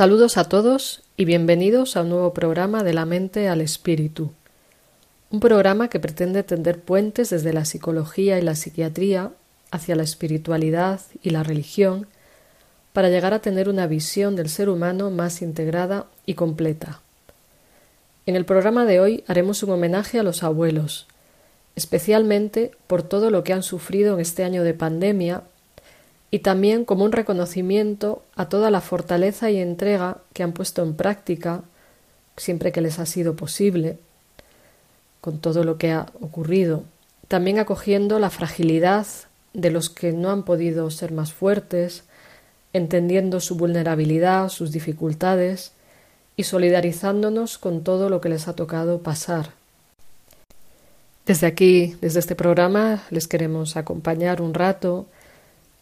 [0.00, 4.32] Saludos a todos y bienvenidos a un nuevo programa de la mente al espíritu.
[5.30, 9.30] Un programa que pretende tender puentes desde la psicología y la psiquiatría
[9.70, 12.06] hacia la espiritualidad y la religión
[12.94, 17.02] para llegar a tener una visión del ser humano más integrada y completa.
[18.24, 21.08] En el programa de hoy haremos un homenaje a los abuelos,
[21.76, 25.42] especialmente por todo lo que han sufrido en este año de pandemia
[26.30, 30.94] y también como un reconocimiento a toda la fortaleza y entrega que han puesto en
[30.94, 31.62] práctica
[32.36, 33.98] siempre que les ha sido posible,
[35.20, 36.84] con todo lo que ha ocurrido,
[37.28, 39.06] también acogiendo la fragilidad
[39.52, 42.04] de los que no han podido ser más fuertes,
[42.72, 45.72] entendiendo su vulnerabilidad, sus dificultades
[46.36, 49.50] y solidarizándonos con todo lo que les ha tocado pasar.
[51.26, 55.06] Desde aquí, desde este programa, les queremos acompañar un rato,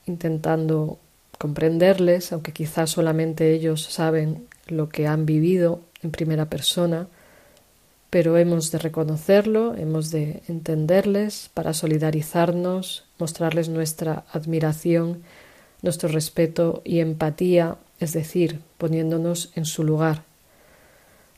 [0.08, 0.98] intentando
[1.38, 7.06] comprenderles, aunque quizás solamente ellos saben lo que han vivido en primera persona,
[8.10, 15.22] pero hemos de reconocerlo, hemos de entenderles para solidarizarnos, mostrarles nuestra admiración,
[15.82, 20.22] nuestro respeto y empatía, es decir, poniéndonos en su lugar.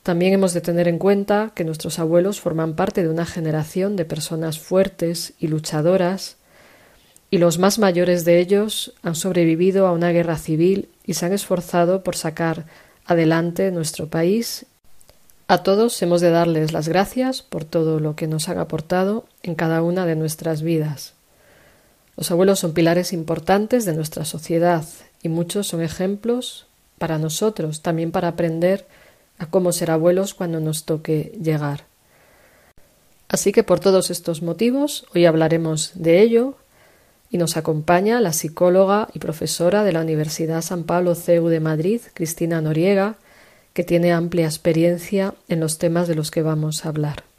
[0.02, 4.06] También hemos de tener en cuenta que nuestros abuelos forman parte de una generación de
[4.06, 6.37] personas fuertes y luchadoras
[7.30, 11.32] y los más mayores de ellos han sobrevivido a una guerra civil y se han
[11.32, 12.66] esforzado por sacar
[13.06, 14.66] adelante nuestro país.
[15.46, 19.54] A todos hemos de darles las gracias por todo lo que nos han aportado en
[19.54, 21.14] cada una de nuestras vidas.
[22.16, 24.84] Los abuelos son pilares importantes de nuestra sociedad
[25.22, 26.66] y muchos son ejemplos
[26.98, 28.86] para nosotros, también para aprender
[29.38, 31.84] a cómo ser abuelos cuando nos toque llegar.
[33.28, 36.56] Así que por todos estos motivos hoy hablaremos de ello,
[37.30, 42.00] y nos acompaña la psicóloga y profesora de la Universidad San Pablo CEU de Madrid,
[42.12, 43.16] Cristina Noriega,
[43.72, 47.29] que tiene amplia experiencia en los temas de los que vamos a hablar.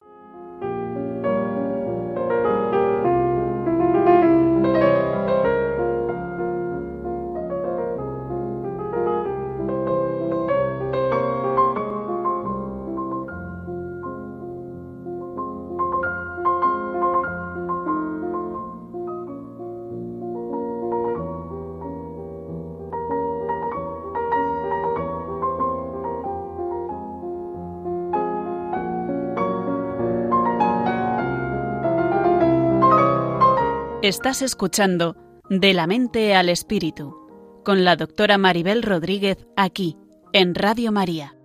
[34.11, 35.15] Estás escuchando
[35.49, 37.15] De la mente al espíritu
[37.63, 39.97] con la doctora Maribel Rodríguez aquí
[40.33, 41.37] en Radio María.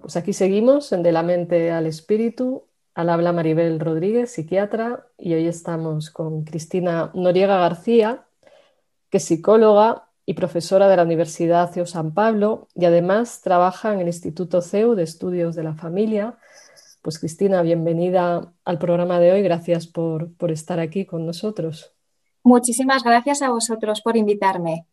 [0.00, 2.64] Pues aquí seguimos en De la mente al espíritu.
[2.94, 8.24] Al habla Maribel Rodríguez, psiquiatra, y hoy estamos con Cristina Noriega García,
[9.10, 14.00] que es psicóloga y profesora de la Universidad CEU San Pablo y además trabaja en
[14.00, 16.36] el Instituto CEU de Estudios de la Familia.
[17.00, 19.40] Pues Cristina, bienvenida al programa de hoy.
[19.40, 21.94] Gracias por, estar aquí con nosotros.
[22.42, 24.84] Muchísimas gracias a vosotros por invitarme.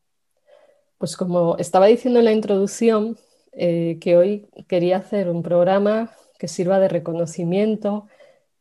[0.97, 3.17] Pues como estaba diciendo en la introducción,
[3.51, 8.07] eh, que hoy quería hacer un programa que sirva de reconocimiento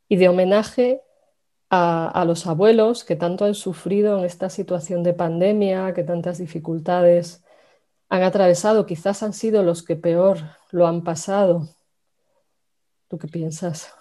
[0.08, 1.02] y de homenaje
[1.74, 7.42] a, los abuelos que tanto han sufrido en esta situación de pandemia, que tantas dificultades
[8.08, 10.38] han atravesado, quizás han sido los que peor
[10.70, 11.68] lo han pasado.
[13.08, 13.92] ¿Tú qué piensas?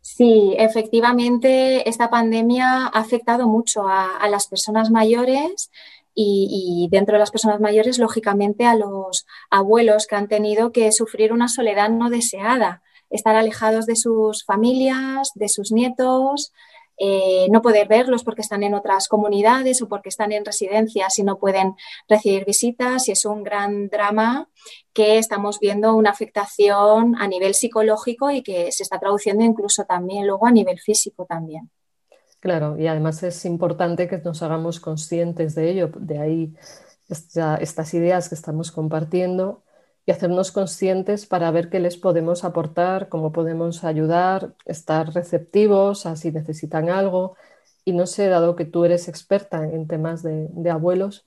[0.00, 5.70] Sí, efectivamente, esta pandemia ha afectado mucho a, las personas mayores
[6.14, 11.32] y, dentro de las personas mayores, lógicamente, a los abuelos que han tenido que sufrir
[11.32, 16.52] una soledad no deseada, estar alejados de sus familias, de sus nietos,
[16.98, 21.22] eh, no poder verlos porque están en otras comunidades o porque están en residencias y
[21.22, 21.74] no pueden
[22.08, 24.48] recibir visitas y es un gran drama
[24.92, 30.26] que estamos viendo una afectación a nivel psicológico y que se está traduciendo incluso también
[30.26, 31.70] luego a nivel físico también.
[32.40, 36.54] Claro, y además es importante que nos hagamos conscientes de ello, de ahí
[37.08, 39.62] estas ideas que estamos compartiendo
[40.08, 46.16] y hacernos conscientes para ver qué les podemos aportar, cómo podemos ayudar, estar receptivos a
[46.16, 47.36] si necesitan algo
[47.84, 51.26] Y no sé, dado que tú eres experta en temas de, abuelos,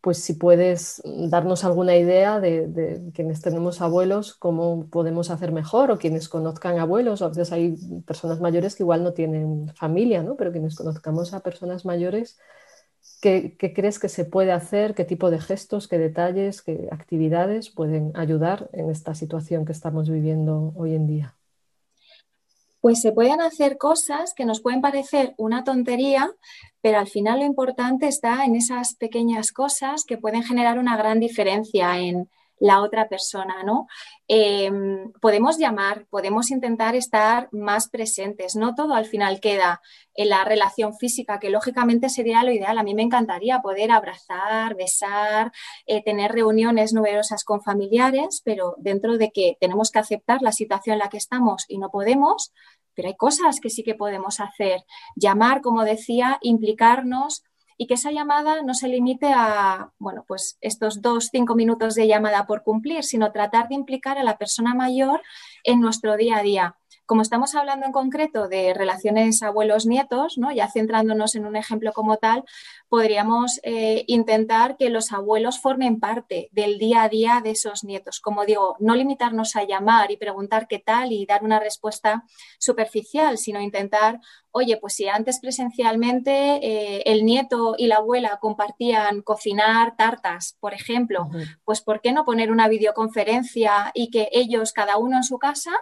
[0.00, 5.98] pues si puedes darnos alguna idea de, quienes tenemos abuelos, cómo podemos hacer mejor, o
[5.98, 10.36] quienes conozcan abuelos, a veces hay personas mayores que igual no tienen familia, ¿no?
[10.36, 12.38] Pero quienes conozcamos a personas mayores,
[13.20, 14.94] ¿qué, ¿qué, crees que se puede hacer?
[14.94, 20.10] ¿Qué tipo de gestos, qué detalles, qué actividades pueden ayudar en esta situación que estamos
[20.10, 21.34] viviendo hoy en día?
[22.84, 26.30] pues se pueden hacer cosas que nos pueden parecer una tontería,
[26.82, 31.18] pero al final lo importante está en esas pequeñas cosas que pueden generar una gran
[31.18, 32.28] diferencia en
[32.58, 33.86] la otra persona, ¿no?
[34.26, 38.56] Em, podemos llamar, podemos intentar estar más presentes.
[38.56, 39.82] No todo al final queda
[40.14, 42.78] en la relación física, que lógicamente sería lo ideal.
[42.78, 45.52] A mí me encantaría poder abrazar, besar,
[45.86, 50.94] eh, tener reuniones numerosas con familiares, pero dentro de que tenemos que aceptar la situación
[50.94, 52.52] en la que estamos y no podemos,
[52.94, 54.84] pero hay cosas que sí que podemos hacer.
[55.16, 57.44] Llamar, como decía, implicarnos
[57.76, 62.06] y que esa llamada no se limite a, bueno, pues estos dos, cinco minutos de
[62.06, 65.22] llamada por cumplir, sino tratar de implicar a la persona mayor
[65.64, 66.76] en nuestro día a día.
[67.06, 70.52] Como estamos hablando en concreto de relaciones abuelos-nietos, ¿no?
[70.52, 72.44] ya centrándonos en un ejemplo como tal,
[72.88, 78.20] podríamos eh, intentar que los abuelos formen parte del día a día de esos nietos.
[78.20, 82.24] Como digo, no limitarnos a llamar y preguntar qué tal y dar una respuesta
[82.58, 84.20] superficial, sino intentar,
[84.50, 90.72] oye, pues si antes presencialmente eh, el nieto y la abuela compartían cocinar tartas, por
[90.72, 91.28] ejemplo,
[91.64, 95.72] pues ¿por qué no poner una videoconferencia y que ellos, cada uno en su casa,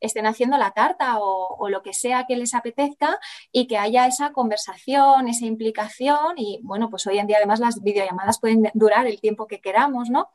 [0.00, 3.18] estén haciendo la tarta o, lo que sea que les apetezca
[3.52, 7.82] y que haya esa conversación, esa implicación y bueno, pues hoy en día además las
[7.82, 10.30] videollamadas pueden durar el tiempo que queramos, ¿no?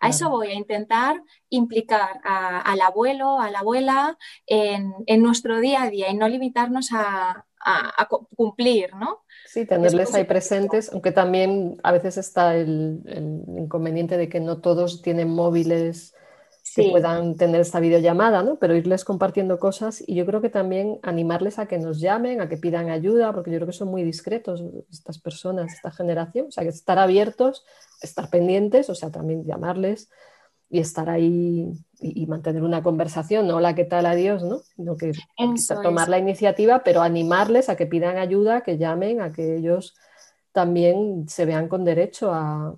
[0.00, 5.90] A eso voy a intentar implicar al abuelo, a la abuela en, nuestro día a
[5.90, 7.46] día y no limitarnos a,
[8.36, 9.22] cumplir, ¿no?
[9.46, 13.00] Sí, tenerles ahí presentes, aunque también a veces está el,
[13.56, 16.14] inconveniente de que no todos tienen móviles
[16.74, 18.56] que puedan tener esta videollamada, ¿no?
[18.58, 22.48] Pero irles compartiendo cosas y yo creo que también animarles a que nos llamen, a
[22.48, 26.50] que pidan ayuda, porque yo creo que son muy discretos estas personas, esta generación, o
[26.50, 27.64] sea, que estar abiertos,
[28.02, 30.10] estar pendientes, o sea, también llamarles
[30.70, 34.06] y estar ahí y, mantener una conversación, no hola, ¿qué tal?
[34.06, 34.58] Adiós, ¿no?
[34.76, 35.12] Sino que
[35.82, 39.94] tomar la iniciativa, pero animarles a que pidan ayuda, que llamen, a que ellos
[40.52, 42.76] también se vean con derecho a,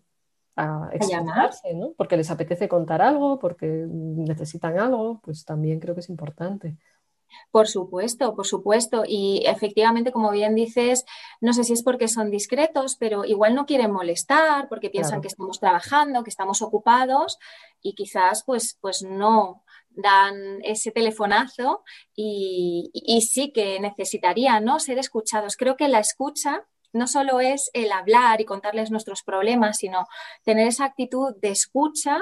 [0.56, 1.92] a expresarse, ¿no?
[1.96, 6.76] Porque les apetece contar algo, porque necesitan algo, pues también creo que es importante.
[7.50, 9.02] Por supuesto, por supuesto.
[9.06, 11.04] Y efectivamente, como bien dices,
[11.40, 15.28] no sé si es porque son discretos, pero igual no quieren molestar, porque piensan que
[15.28, 17.38] estamos trabajando, que estamos ocupados
[17.82, 21.82] y quizás pues, pues no dan ese telefonazo
[22.14, 24.78] y, y sí que necesitarían ¿no?
[24.78, 25.56] ser escuchados.
[25.56, 26.66] Creo que la escucha
[26.96, 30.06] no solo es el hablar y contarles nuestros problemas, sino
[30.44, 32.19] tener esa actitud de escucha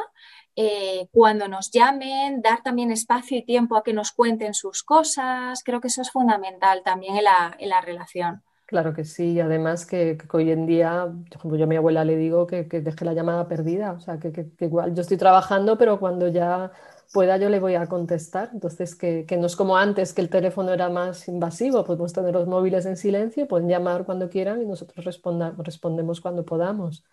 [0.57, 5.63] eh, cuando nos llamen, dar también espacio y tiempo a que nos cuenten sus cosas.
[5.65, 8.43] Creo que eso es fundamental también en la, relación.
[8.67, 12.05] Claro que sí, y además que, hoy en día, por ejemplo, yo a mi abuela
[12.05, 15.77] le digo que, deje la llamada perdida, o sea, que, que, igual yo estoy trabajando,
[15.77, 16.71] pero cuando ya
[17.13, 18.51] pueda yo le voy a contestar.
[18.53, 22.47] Entonces, que, no es como antes, que el teléfono era más invasivo, podemos tener los
[22.47, 27.05] móviles en silencio, pueden llamar cuando quieran y nosotros respondemos cuando podamos.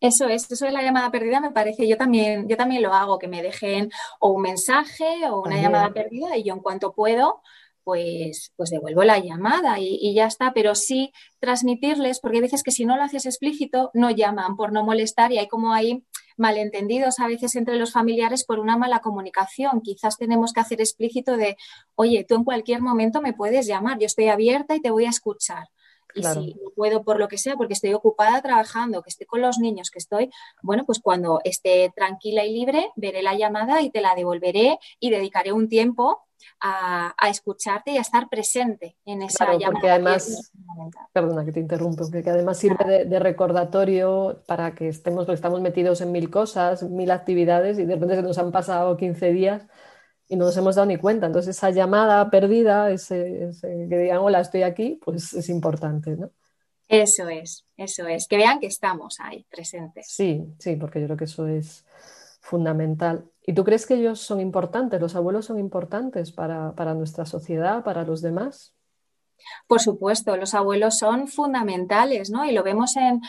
[0.00, 1.86] Eso es, eso es la llamada perdida, me parece.
[1.86, 5.92] Yo también, yo también lo hago, que me dejen o un mensaje o una llamada
[5.92, 7.40] perdida y yo en cuanto puedo,
[7.84, 10.52] pues, pues devuelvo la llamada y, y, ya está.
[10.52, 14.72] Pero sí transmitirles, porque hay veces que si no lo haces explícito, no llaman por
[14.72, 16.04] no molestar y hay como ahí
[16.36, 19.80] malentendidos a veces entre los familiares por una mala comunicación.
[19.80, 21.56] Quizás tenemos que hacer explícito de,
[21.94, 25.10] oye, tú en cualquier momento me puedes llamar, yo estoy abierta y te voy a
[25.10, 25.68] escuchar.
[26.14, 29.40] Y si no puedo por lo que sea, porque estoy ocupada trabajando, que estoy con
[29.40, 30.30] los niños, que estoy,
[30.62, 35.10] bueno, pues cuando esté tranquila y libre, veré la llamada y te la devolveré y
[35.10, 36.20] dedicaré un tiempo
[36.60, 40.52] a, escucharte y a estar presente en esa claro, Porque además,
[41.12, 46.12] perdona que te interrumpo, porque además sirve de, recordatorio para que estemos, estamos metidos en
[46.12, 49.66] mil cosas, mil actividades y de repente se nos han pasado 15 días
[50.28, 51.26] y no nos hemos dado ni cuenta.
[51.26, 56.30] Entonces esa llamada perdida, ese, que digan hola, estoy aquí, pues es importante, ¿no?
[56.88, 60.06] Eso es, eso es, que vean que estamos ahí presentes.
[60.10, 61.86] Sí, sí, porque yo creo que eso es
[62.40, 63.31] fundamental.
[63.44, 68.04] ¿Y tú crees que ellos son importantes, los abuelos son importantes para, nuestra sociedad, para
[68.04, 68.72] los demás?
[69.66, 72.44] Por supuesto, los abuelos son fundamentales, ¿no?
[72.44, 73.20] Y lo vemos en,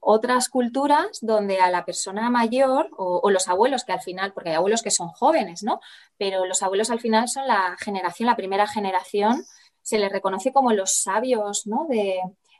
[0.00, 4.56] otras culturas donde a la persona mayor o, los abuelos que al final, porque hay
[4.56, 5.80] abuelos que son jóvenes, ¿no?
[6.18, 9.44] Pero los abuelos al final son la generación, la primera generación
[9.82, 11.86] se les reconoce como los sabios ¿no?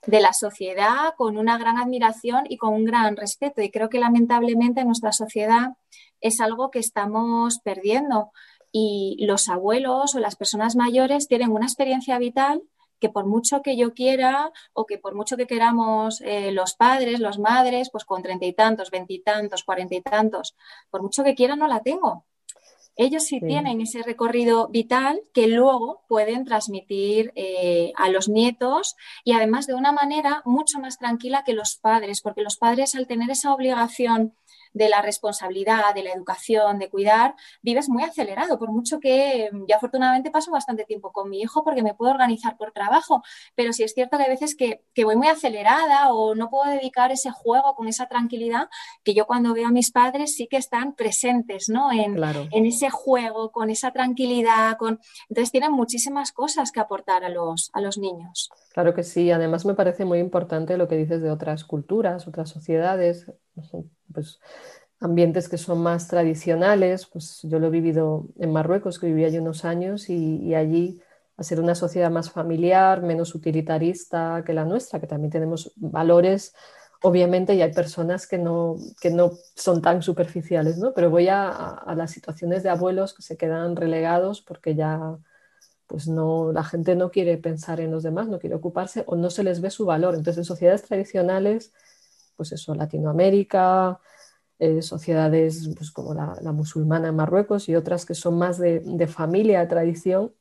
[0.07, 3.63] De la sociedad con una gran admiración y con un gran respeto.
[3.63, 5.77] Y creo que lamentablemente en nuestra sociedad
[6.21, 8.33] es algo que estamos perdiendo.
[8.73, 12.63] Y los abuelos o las personas mayores tienen una experiencia vital
[13.01, 17.21] que por mucho que yo quiera o que por mucho que queramos eh, los padres,
[17.21, 20.57] los madres, pues con treinta y tantos, veintitantos, cuarenta y tantos,
[20.91, 22.25] por mucho que quiera no la tengo.
[22.97, 29.33] Ellos sí, tienen ese recorrido vital que luego pueden transmitir eh, a los nietos y
[29.33, 33.31] además de una manera mucho más tranquila que los padres, porque los padres al tener
[33.31, 34.35] esa obligación
[34.75, 39.77] de la responsabilidad, de la educación, de cuidar, vives muy acelerado, por mucho que yo
[39.77, 43.23] afortunadamente paso bastante tiempo con mi hijo porque me puedo organizar por trabajo,
[43.55, 47.13] pero sí es cierto que hay veces que, voy muy acelerada o no puedo dedicar
[47.13, 48.69] ese juego con esa tranquilidad
[49.05, 51.93] que yo cuando veo a mis padres sí que están presentes, ¿no?
[51.93, 52.17] En,
[52.51, 54.99] en ese juego, con esa tranquilidad, con...
[55.29, 58.51] entonces tienen muchísimas cosas que aportar a los, a los niños.
[58.73, 62.51] Claro que sí, además me parece muy importante lo que dices de otras culturas, otras
[62.51, 63.31] sociedades,
[64.13, 64.41] pues
[65.01, 69.39] ambientes que son más tradicionales, pues yo lo he vivido en Marruecos, que viví allí
[69.39, 71.01] unos años, y, allí
[71.37, 76.55] a ser una sociedad más familiar, menos utilitarista que la nuestra, que también tenemos valores,
[77.03, 80.95] obviamente, y hay personas que no, que no son tan superficiales, ¿no?
[80.95, 85.19] Pero voy a, a las situaciones de abuelos que se quedan relegados porque ya
[85.87, 89.31] pues no, la gente no quiere pensar en los demás, no quiere ocuparse o no
[89.31, 90.15] se les ve su valor.
[90.15, 91.73] Entonces, en sociedades tradicionales,
[92.37, 94.01] pues eso, Latinoamérica,
[94.59, 99.61] eh, sociedades pues, como la, musulmana en Marruecos y otras que son más de, familia,
[99.61, 100.35] de tradición,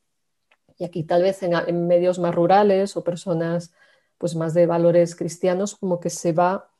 [0.78, 3.72] y aquí tal vez en, medios más rurales o personas
[4.18, 6.70] pues más de valores cristianos, como que se va,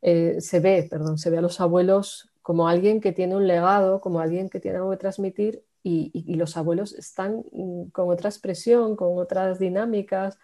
[0.00, 4.00] eh, se ve, perdón, se ve a los abuelos como alguien que tiene un legado,
[4.00, 8.96] como alguien que tiene algo que transmitir y, los abuelos están mm, con otra expresión,
[8.96, 10.38] con otras dinámicas,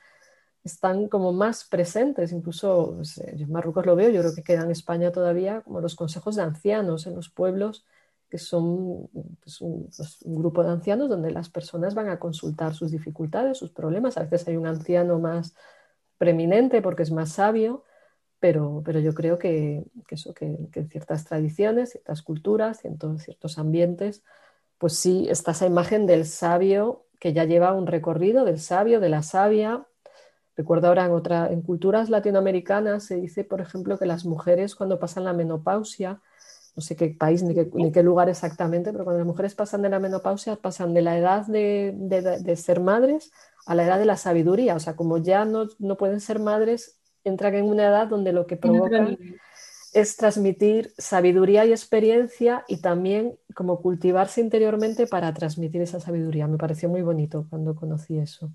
[0.65, 4.71] están como más presentes, incluso yo en Marruecos lo veo, yo creo que queda en
[4.71, 7.87] España todavía como los consejos de ancianos en los pueblos,
[8.29, 9.09] que son
[9.43, 13.71] pues, pues, un, grupo de ancianos donde las personas van a consultar sus dificultades, sus
[13.71, 14.19] problemas.
[14.19, 15.55] A veces hay un anciano más
[16.19, 17.85] preeminente porque es más sabio,
[18.39, 23.59] pero, pero yo creo que, eso, que, que, en ciertas tradiciones, ciertas culturas, en ciertos
[23.59, 24.23] ambientes,
[24.77, 29.09] pues sí, está esa imagen del sabio que ya lleva un recorrido, del sabio, de
[29.09, 29.87] la sabia.
[30.59, 34.99] Recuerdo ahora en, otra, en culturas latinoamericanas se dice, por ejemplo, que las mujeres cuando
[34.99, 36.21] pasan la menopausia,
[36.75, 40.01] no sé qué país ni qué, lugar exactamente, pero cuando las mujeres pasan de la
[40.01, 43.31] menopausia, pasan de la edad de, ser madres
[43.67, 44.75] a la edad de la sabiduría.
[44.75, 48.49] O sea, como ya no, no pueden ser madres, entran en una edad donde lo
[48.49, 49.17] que provoca
[49.93, 56.49] es transmitir sabiduría y experiencia y también como cultivarse interiormente para transmitir esa sabiduría.
[56.49, 58.51] Me pareció muy bonito cuando conocí eso.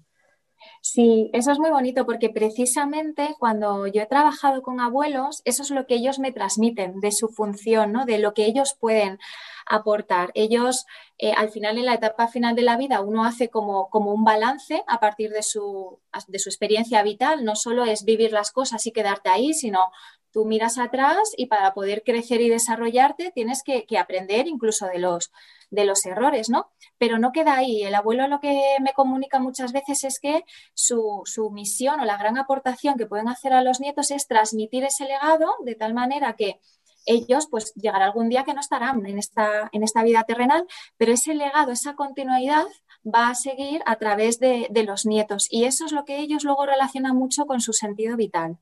[0.85, 5.71] Sí, eso es muy bonito porque precisamente cuando yo he trabajado con abuelos, eso es
[5.71, 8.03] lo que ellos me transmiten de su función, ¿no?
[8.05, 9.17] de lo que ellos pueden
[9.65, 10.31] aportar.
[10.33, 10.85] Ellos,
[11.17, 14.25] eh, al final, en la etapa final de la vida, uno hace como, como un
[14.25, 17.45] balance a partir de su, de su experiencia vital.
[17.45, 19.89] No solo es vivir las cosas y quedarte ahí, sino
[20.33, 25.31] Tú miras atrás y para poder crecer y desarrollarte tienes que, aprender incluso de los,
[25.69, 26.71] de los errores, ¿no?
[26.97, 27.83] Pero no queda ahí.
[27.83, 32.17] El abuelo lo que me comunica muchas veces es que su, su, misión o la
[32.17, 36.33] gran aportación que pueden hacer a los nietos es transmitir ese legado de tal manera
[36.33, 36.59] que
[37.05, 40.65] ellos pues llegará algún día que no estarán en esta, en esta vida terrenal,
[40.97, 42.65] pero ese legado, esa continuidad
[43.05, 46.43] va a seguir a través de, de los nietos y eso es lo que ellos
[46.43, 48.57] luego relacionan mucho con su sentido vital.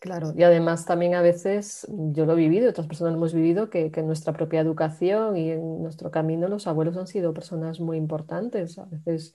[0.00, 3.68] Claro, y además también a veces, yo lo he vivido, otras personas lo hemos vivido,
[3.68, 7.98] que, en nuestra propia educación y en nuestro camino los abuelos han sido personas muy
[7.98, 9.34] importantes, a veces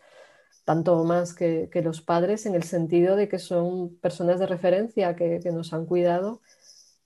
[0.64, 5.40] tanto más que, los padres, en el sentido de que son personas de referencia que,
[5.44, 6.42] que nos han cuidado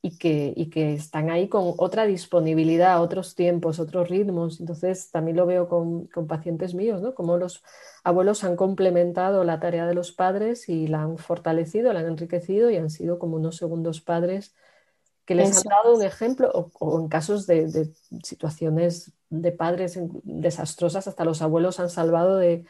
[0.02, 4.60] y que, y que están ahí con otra disponibilidad, otros tiempos, otros ritmos.
[4.60, 7.14] Entonces, también lo veo con, con, pacientes míos, ¿no?
[7.16, 7.64] Como los
[8.04, 12.70] abuelos han complementado la tarea de los padres y la han fortalecido, la han enriquecido
[12.70, 14.56] y han sido como unos segundos padres
[15.26, 21.08] que les han dado un ejemplo, o, en casos de, de, situaciones de padres desastrosas,
[21.08, 22.66] hasta los abuelos han salvado de,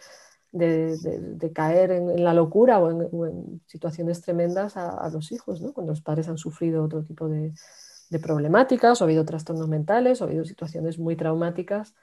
[0.52, 5.74] de, caer en, la locura o en, situaciones tremendas a, los hijos, ¿no?
[5.74, 7.54] cuando los padres han sufrido otro tipo de,
[8.22, 11.94] problemáticas o ha habido trastornos mentales o ha habido situaciones muy traumáticas,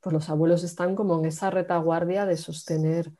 [0.00, 3.10] pues los abuelos están como en esa retaguardia de sostener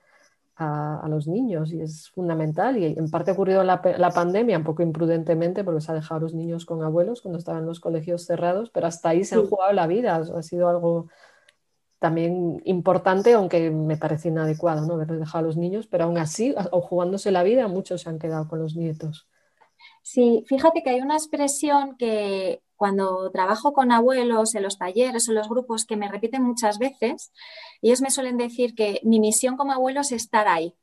[0.57, 2.77] a, los niños y es fundamental.
[2.77, 6.19] Y en parte ha ocurrido la, la, pandemia, un poco imprudentemente, porque se ha dejado
[6.19, 9.47] a los niños con abuelos cuando estaban los colegios cerrados, pero hasta ahí se han
[9.47, 11.09] jugado la vida, ha sido algo
[11.99, 14.95] también importante, aunque me parece inadecuado ¿no?
[14.95, 18.19] haberles dejado a los niños, pero aún así, o jugándose la vida, muchos se han
[18.19, 19.27] quedado con los nietos.
[20.03, 25.33] Sí, fíjate que hay una expresión que cuando trabajo con abuelos en los talleres o
[25.33, 27.33] en los grupos que me repiten muchas veces,
[27.83, 30.75] ellos me suelen decir que mi misión como abuelo es estar ahí.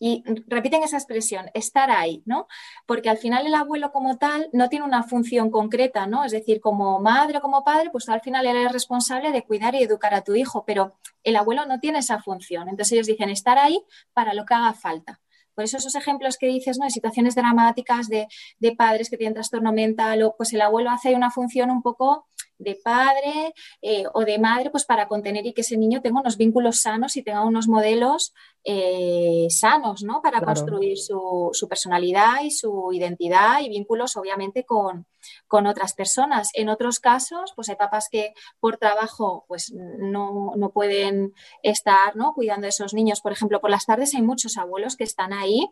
[0.00, 2.46] Y repiten esa expresión, estar ahí, ¿no?
[2.86, 6.24] Porque al final el abuelo como tal no tiene una función concreta, ¿no?
[6.24, 9.82] Es decir, como madre o como padre, pues al final eres responsable de cuidar y
[9.82, 12.68] educar a tu hijo, pero el abuelo no tiene esa función.
[12.68, 13.80] Entonces ellos dicen estar ahí
[14.12, 15.20] para lo que haga falta.
[15.54, 16.84] Por eso esos ejemplos que dices, ¿no?
[16.84, 18.28] De situaciones dramáticas de,
[18.60, 22.28] de padres que tienen trastorno mental, o, pues el abuelo hace una función un poco
[22.58, 26.36] de padre eh, o de madre, pues para contener y que ese niño tenga unos
[26.36, 28.34] vínculos sanos y tenga unos modelos
[28.64, 30.20] eh, sanos, ¿no?
[30.20, 35.06] Para construir su, personalidad y su identidad y vínculos, obviamente, con,
[35.48, 36.50] otras personas.
[36.54, 42.34] En otros casos, pues hay papás que por trabajo, pues no, no pueden estar, ¿no?
[42.34, 43.20] Cuidando de esos niños.
[43.20, 45.70] Por ejemplo, por las tardes hay muchos abuelos que están ahí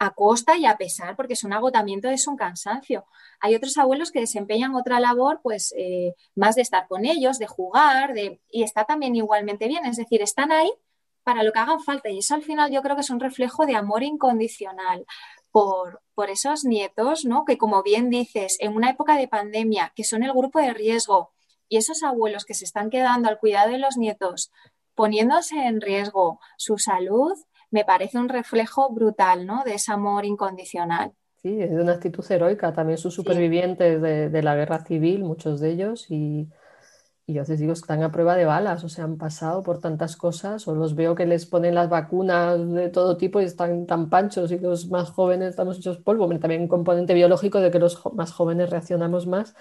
[0.00, 3.04] a costa y a pesar, porque es un agotamiento, es un cansancio.
[3.38, 7.46] Hay otros abuelos que desempeñan otra labor, pues eh, más de estar con ellos, de
[7.46, 10.72] jugar, de, y está también igualmente bien, es decir, están ahí
[11.22, 13.66] para lo que hagan falta y eso al final yo creo que es un reflejo
[13.66, 15.04] de amor incondicional
[15.50, 17.44] por, por esos nietos, ¿no?
[17.44, 21.32] Que como bien dices, en una época de pandemia, que son el grupo de riesgo
[21.68, 24.50] y esos abuelos que se están quedando al cuidado de los nietos,
[24.94, 27.34] poniéndose en riesgo su salud,
[27.70, 29.62] me parece un reflejo brutal ¿no?
[29.64, 31.12] de ese amor incondicional.
[31.42, 32.72] Sí, es de una actitud heroica.
[32.72, 36.50] También son supervivientes de, la guerra civil, muchos de ellos, y,
[37.26, 40.16] y yo les digo, están a prueba de balas, o sea, han pasado por tantas
[40.16, 44.10] cosas, o los veo que les ponen las vacunas de todo tipo y están tan
[44.10, 46.28] panchos y los más jóvenes estamos hechos polvo.
[46.38, 49.54] También un componente biológico de que los más jóvenes reaccionamos más,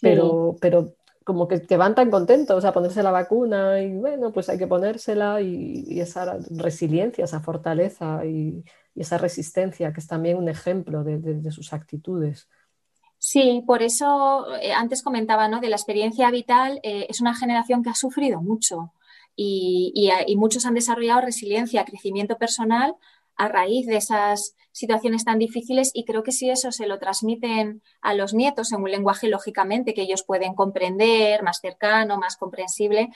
[0.00, 0.94] pero, pero
[1.28, 4.66] como que, te van tan contentos a ponerse la vacuna y bueno, pues hay que
[4.66, 8.64] ponérsela y, esa resiliencia, esa fortaleza y,
[8.94, 12.48] esa resistencia, que es también un ejemplo de, sus actitudes.
[13.18, 15.60] Sí, por eso eh, antes comentaba ¿no?
[15.60, 18.94] de la experiencia vital, eh, es una generación que ha sufrido mucho
[19.36, 19.92] y,
[20.26, 22.96] y, muchos han desarrollado resiliencia, crecimiento personal
[23.38, 27.82] a raíz de esas situaciones tan difíciles y creo que si eso se lo transmiten
[28.02, 33.08] a los nietos en un lenguaje lógicamente que ellos pueden comprender, más cercano, más comprensible,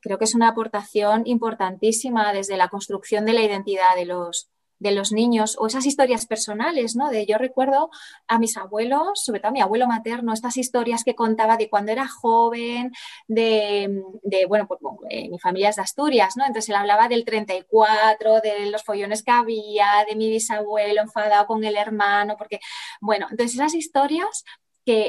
[0.00, 4.90] creo que es una aportación importantísima desde la construcción de la identidad de los, de
[4.92, 7.10] los niños o esas historias personales, ¿no?
[7.10, 7.90] De yo recuerdo
[8.26, 11.92] a mis abuelos, sobre todo a mi abuelo materno, estas historias que contaba de cuando
[11.92, 12.90] era joven,
[13.28, 14.02] de,
[14.48, 16.44] bueno, pues eh, mi familia es de Asturias, ¿no?
[16.46, 21.62] Entonces él hablaba del 34, de los follones que había, de mi bisabuelo enfadado con
[21.62, 22.58] el hermano, porque,
[23.00, 24.44] bueno, entonces esas historias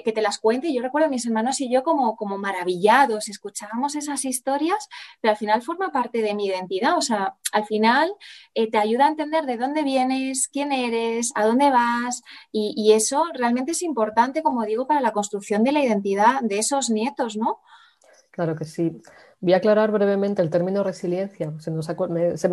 [0.03, 0.73] que, te las cuente.
[0.73, 4.87] Yo recuerdo a mis hermanos y yo como, como maravillados, escuchábamos esas historias,
[5.21, 6.97] pero al final forma parte de mi identidad.
[6.97, 8.13] O sea, al final
[8.53, 12.93] eh, te ayuda a entender de dónde vienes, quién eres, a dónde vas, y, y,
[12.93, 17.37] eso realmente es importante, como digo, para la construcción de la identidad de esos nietos,
[17.37, 17.59] ¿no?
[18.31, 19.01] Claro que sí.
[19.43, 21.51] Voy a aclarar brevemente el término resiliencia.
[21.57, 21.79] Se, me,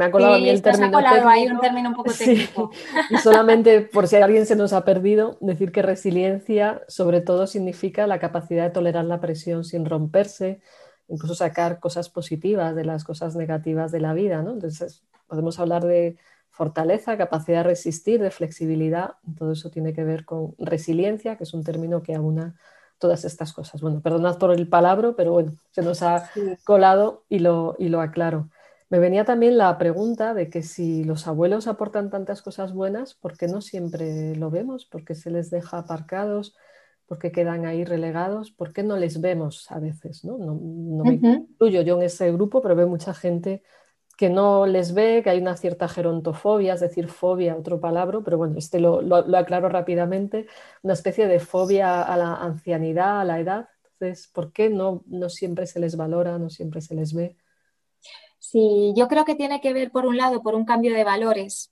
[0.05, 0.85] ha colado a mí el término.
[0.85, 2.70] Se ha colado ahí un término un poco técnico.
[3.11, 8.07] Y solamente por si alguien se nos ha perdido, decir que resiliencia sobre todo significa
[8.07, 10.62] la capacidad de tolerar la presión sin romperse,
[11.09, 14.42] incluso sacar cosas positivas de las cosas negativas de la vida.
[14.42, 14.53] ¿no?
[14.53, 16.16] Entonces podemos hablar de
[16.48, 19.16] fortaleza, capacidad de resistir, de flexibilidad.
[19.37, 22.57] Todo eso tiene que ver con resiliencia, que es un término que aúna
[22.98, 23.80] todas estas cosas.
[23.80, 26.30] Bueno, perdonad por el palabra, pero bueno, se nos ha
[26.64, 28.48] colado y lo, y lo aclaro.
[28.90, 33.37] Me venía también la pregunta de que si los abuelos aportan tantas cosas buenas, ¿por
[33.37, 34.87] qué no siempre lo vemos?
[34.87, 36.56] ¿Por qué se les deja aparcados?
[37.06, 38.50] ¿Por qué quedan ahí relegados?
[38.50, 40.24] ¿Por qué no les vemos a veces?
[40.24, 43.62] No, no, me incluyo yo en ese grupo, pero veo mucha gente
[44.18, 48.37] que no les ve, que hay una cierta gerontofobia, es decir, fobia, otro palabra, pero
[48.37, 48.98] bueno, este lo,
[49.37, 50.48] aclaro rápidamente,
[50.83, 53.68] una especie de fobia a la ancianidad, a la edad.
[53.92, 57.37] Entonces, ¿por qué no, no siempre se les valora, no siempre se les ve?
[58.40, 61.70] Sí, yo creo que tiene que ver, por un lado, por un cambio de valores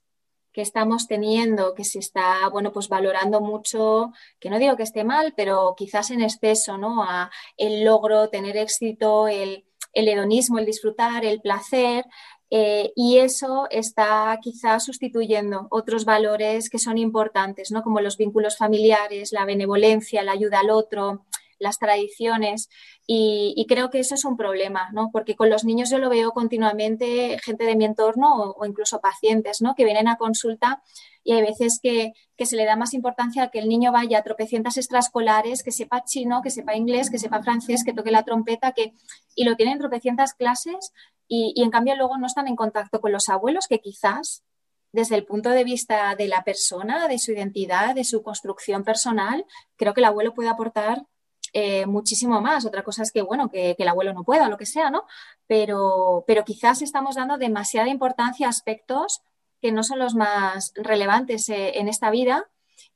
[0.53, 5.03] que estamos teniendo, que se está, bueno, pues valorando mucho, que no digo que esté
[5.03, 7.03] mal, pero quizás en exceso, ¿no?
[7.03, 12.05] A el logro, tener éxito, el, el hedonismo, el disfrutar, el placer,
[12.49, 17.83] eh, y eso está quizás sustituyendo otros valores que son importantes, ¿no?
[17.83, 21.25] como los vínculos familiares, la benevolencia, la ayuda al otro,
[21.59, 22.69] las tradiciones
[23.05, 25.09] y, creo que eso es un problema, ¿no?
[25.11, 29.61] Porque con los niños yo lo veo continuamente, gente de mi entorno o, incluso pacientes,
[29.61, 29.75] ¿no?
[29.75, 30.83] Que vienen a consulta
[31.23, 34.23] y hay veces que, se le da más importancia a que el niño vaya a
[34.23, 38.73] tropecientas extraescolares, que sepa chino, que sepa inglés, que sepa francés, que toque la trompeta,
[38.73, 38.93] que
[39.35, 40.93] y lo tienen tropecientas clases
[41.27, 44.43] y, en cambio luego no están en contacto con los abuelos que quizás
[44.91, 49.45] desde el punto de vista de la persona, de su identidad, de su construcción personal,
[49.75, 51.05] creo que el abuelo puede aportar
[51.53, 52.65] eh, muchísimo más.
[52.65, 55.05] Otra cosa es que, bueno, que, el abuelo no pueda, lo que sea, ¿no?
[55.45, 59.21] Pero, pero quizás estamos dando demasiada importancia a aspectos
[59.61, 62.49] que no son los más relevantes eh, en esta vida.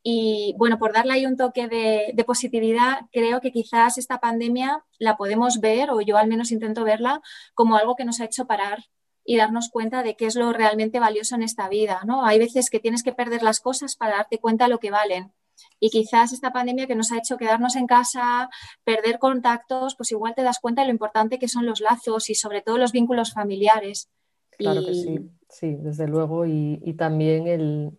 [0.04, 4.84] Y bueno, por darle ahí un toque de, de, positividad, creo que quizás esta pandemia
[5.00, 7.22] la podemos ver, o yo al menos intento verla,
[7.54, 8.86] como algo que nos ha hecho parar
[9.24, 12.26] y darnos cuenta de qué es lo realmente valioso en esta vida, ¿no?
[12.26, 15.32] Hay veces que tienes que perder las cosas para darte cuenta de lo que valen.
[15.80, 18.50] Y quizás esta pandemia que nos ha hecho quedarnos en casa,
[18.84, 22.36] perder contactos, pues igual te das cuenta de lo importante que son los lazos y
[22.36, 24.10] sobre todo los vínculos familiares.
[24.58, 26.46] Claro que sí, sí, desde luego.
[26.46, 27.92] Y, también el,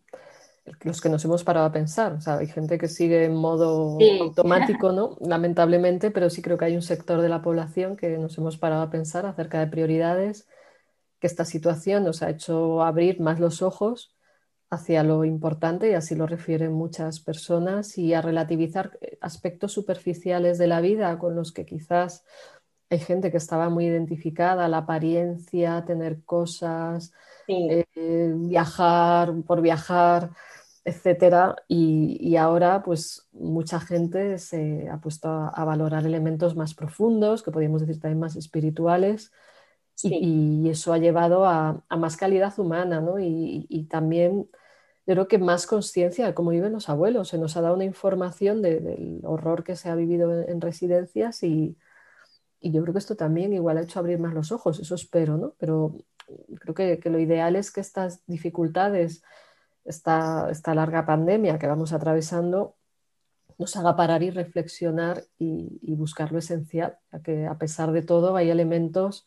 [0.82, 2.12] los que nos hemos parado a pensar.
[2.12, 5.16] O sea, hay gente que sigue en modo automático, ¿no?
[5.20, 8.82] Lamentablemente, pero sí creo que hay un sector de la población que nos hemos parado
[8.82, 10.48] a pensar acerca de prioridades
[11.18, 14.16] que esta situación nos ha hecho abrir más los ojos
[14.70, 20.66] hacia lo importante, y así lo refieren muchas personas, y a relativizar aspectos superficiales de
[20.66, 22.24] la vida con los que quizás
[22.88, 27.12] hay gente que estaba muy identificada, la apariencia, tener cosas,
[27.48, 27.84] eh,
[28.34, 30.30] viajar por viajar,
[30.84, 31.56] etcétera.
[31.68, 37.82] Y, ahora, pues, mucha gente se ha puesto a valorar elementos más profundos, que podríamos
[37.82, 39.32] decir también más espirituales,
[40.02, 43.18] y, eso ha llevado a, más calidad humana, ¿no?
[43.18, 44.48] Y, también
[45.06, 47.28] yo creo que más conciencia de cómo viven los abuelos.
[47.28, 51.76] Se nos ha dado una información del horror que se ha vivido en, residencias y,
[52.60, 55.54] yo creo que esto también igual ha hecho abrir más los ojos, eso espero, ¿no?
[55.58, 55.96] Pero
[56.60, 59.22] creo que, lo ideal es que estas dificultades,
[59.84, 62.76] esta, esta larga pandemia que vamos atravesando,
[63.58, 68.36] nos haga parar y reflexionar y, buscar lo esencial, ya que a pesar de todo
[68.36, 69.26] hay elementos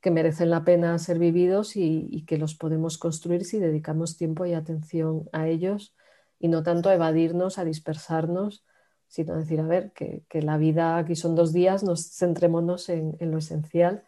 [0.00, 4.54] que merecen la pena ser vividos y, que los podemos construir si dedicamos tiempo y
[4.54, 5.94] atención a ellos
[6.38, 8.64] y no tanto a evadirnos, a dispersarnos,
[9.08, 13.16] sino a decir, a ver, que, la vida aquí son dos días, nos centrémonos en,
[13.20, 14.02] lo esencial.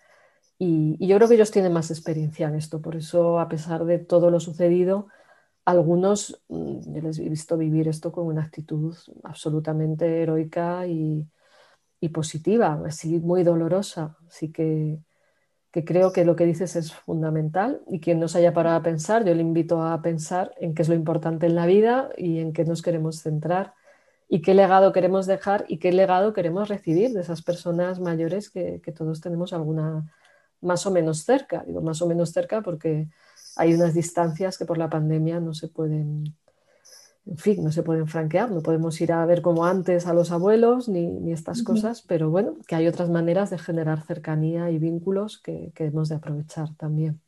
[0.59, 3.99] Y, yo creo que ellos tienen más experiencia en esto, por eso a pesar de
[3.99, 5.09] todo lo sucedido,
[5.65, 11.27] algunos, mm, yo les he visto vivir esto con una actitud absolutamente heroica y,
[12.01, 14.17] y positiva, así muy dolorosa.
[14.29, 14.99] Así que
[15.75, 18.83] que creo que lo que dices es fundamental y quien no se haya parado a
[18.85, 22.39] pensar, yo le invito a pensar en qué es lo importante en la vida y
[22.39, 23.75] en qué nos queremos centrar
[24.29, 28.81] y qué legado queremos dejar y qué legado queremos recibir de esas personas mayores que,
[28.97, 30.15] todos tenemos alguna
[30.61, 31.65] más o menos cerca.
[31.67, 33.09] Digo más o menos cerca porque
[33.57, 36.35] hay unas distancias que por la pandemia no se pueden
[37.27, 40.31] en fin, no se pueden franquear, no podemos ir a ver como antes a los
[40.31, 45.39] abuelos ni, estas cosas, pero bueno, que hay otras maneras de generar cercanía y vínculos
[45.39, 47.21] que, que hemos de aprovechar también.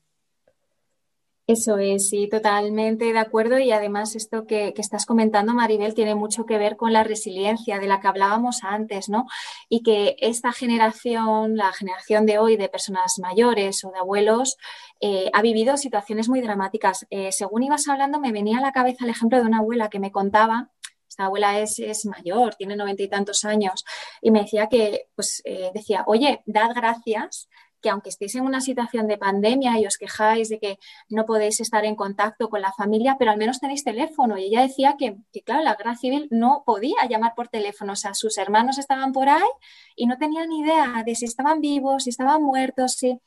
[1.49, 3.59] Eso es, sí, totalmente de acuerdo.
[3.61, 7.87] Y además esto que, estás comentando, Maribel, tiene mucho que ver con la resiliencia de
[7.87, 9.27] la que hablábamos antes, ¿no?
[9.69, 14.57] Y que esta generación, la generación de hoy de personas mayores o de abuelos,
[15.01, 17.07] eh, ha vivido situaciones muy dramáticas.
[17.11, 20.01] Eh, según ibas hablando, me venía a la cabeza el ejemplo de una abuela que
[20.01, 20.73] me contaba
[21.09, 23.87] esta abuela es, mayor, tiene noventa y tantos años,
[24.21, 27.49] y me decía que, pues, eh, decía, oye, dad gracias
[27.87, 31.61] que aunque estéis en una situación de pandemia y os quejáis de que no podéis
[31.61, 34.37] estar en contacto con la familia, pero al menos tenéis teléfono.
[34.37, 38.13] Y ella decía que, claro, la Guerra Civil no podía llamar por teléfono, o sea,
[38.15, 39.49] sus hermanos estaban por ahí
[39.95, 43.21] y no tenían ni idea de si estaban vivos, si estaban muertos, si...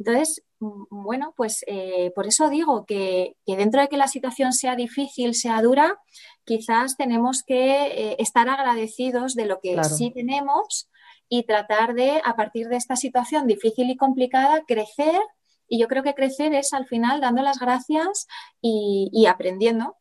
[0.00, 4.74] Entonces, mm, bueno, pues eh, por eso digo que, dentro de que la situación sea
[4.74, 6.00] difícil, sea dura,
[6.44, 10.89] quizás tenemos que eh, estar agradecidos de lo que sí tenemos
[11.30, 15.20] y tratar de, a partir de esta situación difícil y complicada, crecer.
[15.68, 18.26] Y yo creo que crecer es al final dando las gracias
[18.60, 19.96] y, aprendiendo.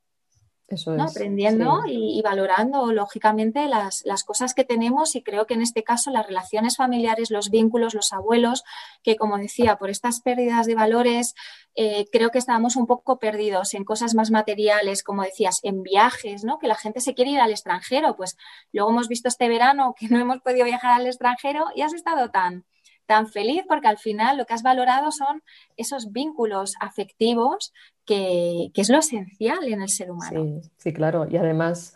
[0.70, 5.62] Eso es, aprendiendo y, valorando lógicamente las, las, cosas que tenemos y creo que en
[5.62, 8.64] este caso las relaciones familiares, los vínculos, los abuelos,
[9.04, 11.34] que como decía, por estas pérdidas de valores
[11.76, 16.44] eh, creo que estábamos un poco perdidos en cosas más materiales, como decías, en viajes,
[16.44, 16.60] ¿no?
[16.60, 18.16] Que la gente se quiere ir al extranjero.
[18.16, 18.38] Pues
[18.74, 22.32] luego hemos visto este verano que no hemos podido viajar al extranjero y has estado
[22.32, 22.66] tan,
[23.06, 25.42] tan feliz porque al final lo que has valorado son
[25.78, 27.74] esos vínculos afectivos
[28.10, 30.62] que, es lo esencial en el ser humano.
[30.62, 31.28] Sí, sí, claro.
[31.30, 31.94] Y además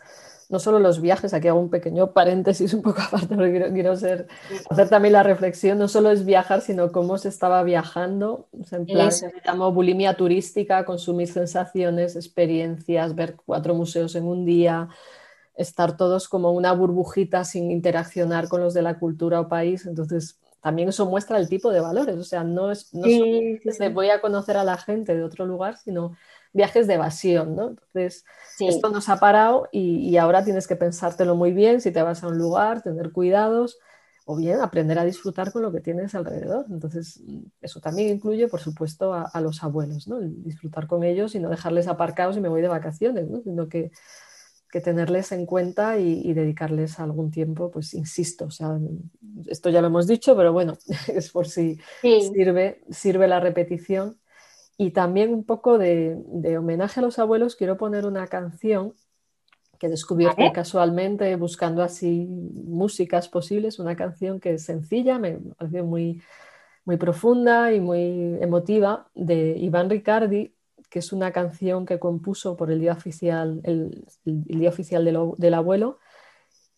[0.48, 4.28] no solo los viajes, aquí hago un pequeño paréntesis un poco aparte porque quiero, ser,
[4.70, 9.10] hacer también la reflexión, no solo es viajar, sino cómo se estaba viajando, en plan,
[9.10, 14.88] se llama bulimia turística, consumir sensaciones, experiencias, ver cuatro museos en un día,
[15.56, 20.38] estar todos como una burbujita sin interaccionar con los de la cultura o país, entonces
[20.64, 24.22] también eso muestra el tipo de valores, o sea, no es no solo voy a
[24.22, 26.16] conocer a la gente de otro lugar, sino
[26.54, 27.68] viajes de evasión, ¿no?
[27.68, 28.24] Entonces,
[28.60, 32.28] esto nos ha parado y, ahora tienes que pensártelo muy bien si te vas a
[32.28, 33.78] un lugar, tener cuidados
[34.24, 36.64] o bien aprender a disfrutar con lo que tienes alrededor.
[36.70, 37.22] Entonces,
[37.60, 40.18] eso también incluye, por supuesto, a, los abuelos, ¿no?
[40.18, 43.42] disfrutar con ellos y no dejarles aparcados y me voy de vacaciones, ¿no?
[43.42, 43.90] Sino que,
[44.80, 48.78] tenerles en cuenta y, dedicarles algún tiempo, pues insisto, o sea,
[49.46, 50.76] esto ya lo hemos dicho, pero bueno,
[51.08, 54.18] es por si sirve, sirve la repetición.
[54.76, 56.16] Y también un poco de,
[56.58, 58.94] homenaje a los abuelos, quiero poner una canción
[59.78, 66.22] que descubrí casualmente buscando así músicas posibles, una canción que es sencilla, me pareció muy,
[66.84, 70.54] muy profunda y muy emotiva, de Iván Ricardi,
[70.90, 75.98] que es una canción que compuso por el día oficial, el, día oficial del abuelo,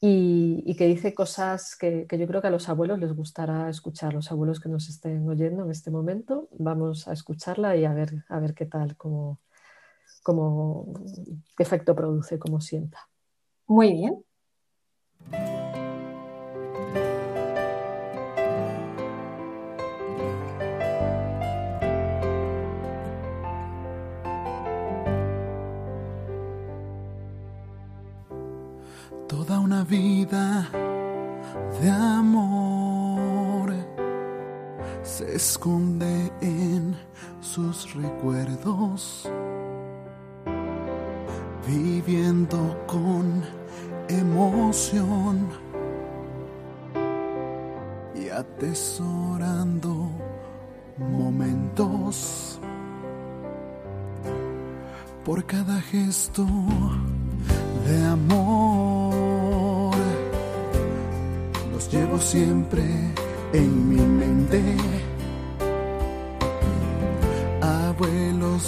[0.01, 4.31] y, que dice cosas que, yo creo que a los abuelos les gustará escuchar, los
[4.31, 6.49] abuelos que nos estén oyendo en este momento.
[6.53, 9.41] Vamos a escucharla y a ver, a ver qué tal, cómo,
[11.57, 13.09] qué efecto produce, cómo sienta.
[13.67, 15.56] Muy bien.
[35.37, 36.97] Esconde en
[37.41, 39.31] sus recuerdos,
[41.67, 43.43] viviendo con
[44.09, 45.47] emoción
[48.15, 50.11] y atesorando
[50.99, 52.59] momentos
[55.25, 56.47] por cada gesto
[57.87, 59.57] de amor
[61.91, 62.83] llevo siempre
[63.53, 65.06] en mi mente.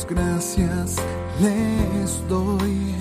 [0.08, 0.96] Gracias
[1.40, 2.94] les doy.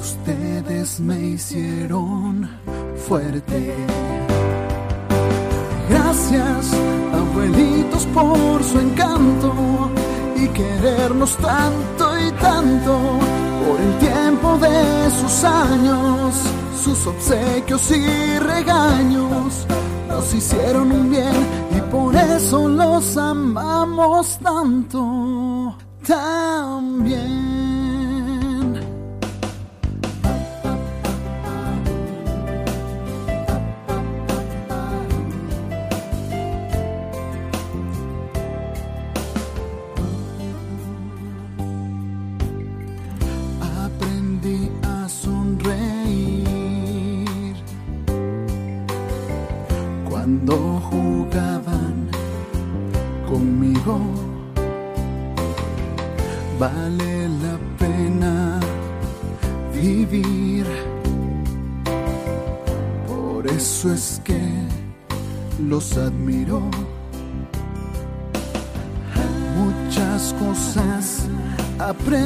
[0.00, 2.48] Ustedes me hicieron
[3.06, 3.74] fuerte.
[5.88, 6.72] Gracias,
[7.12, 9.54] abuelitos, por su encanto
[10.36, 12.98] y querernos tanto y tanto
[13.66, 16.34] por el tiempo de sus años
[16.82, 19.66] sus obsequios y regaños
[20.08, 21.36] nos hicieron un bien
[21.76, 26.47] y por eso los amamos tanto también.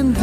[0.03, 0.22] Tanto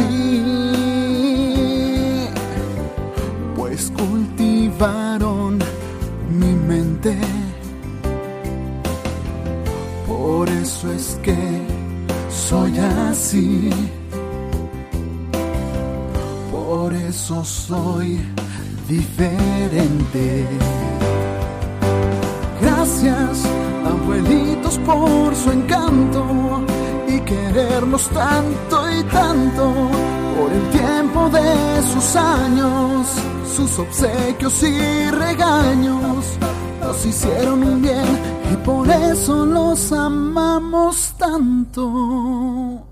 [33.71, 36.37] sus obsequios y regaños
[36.81, 38.03] nos hicieron un bien
[38.51, 42.85] y por eso los amamos tanto.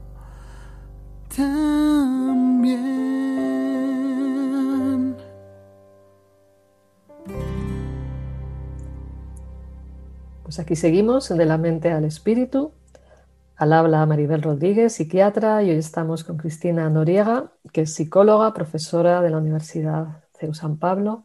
[1.35, 2.77] También.
[10.43, 12.71] Pues aquí seguimos de la mente al espíritu
[13.57, 19.21] al habla Maribel Rodríguez, psiquiatra, y hoy estamos con Cristina Noriega, que es psicóloga, profesora
[19.21, 21.23] de la Universidad San Pablo.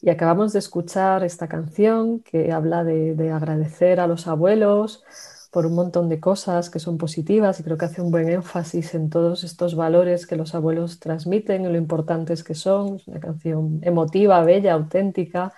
[0.00, 5.04] Y acabamos de escuchar esta canción que habla de, agradecer a los abuelos
[5.52, 8.94] por un montón de cosas que son positivas y creo que hace un buen énfasis
[8.94, 12.96] en todos estos valores que los abuelos transmiten y lo importantes que son.
[12.96, 15.52] Es una canción emotiva, bella, auténtica,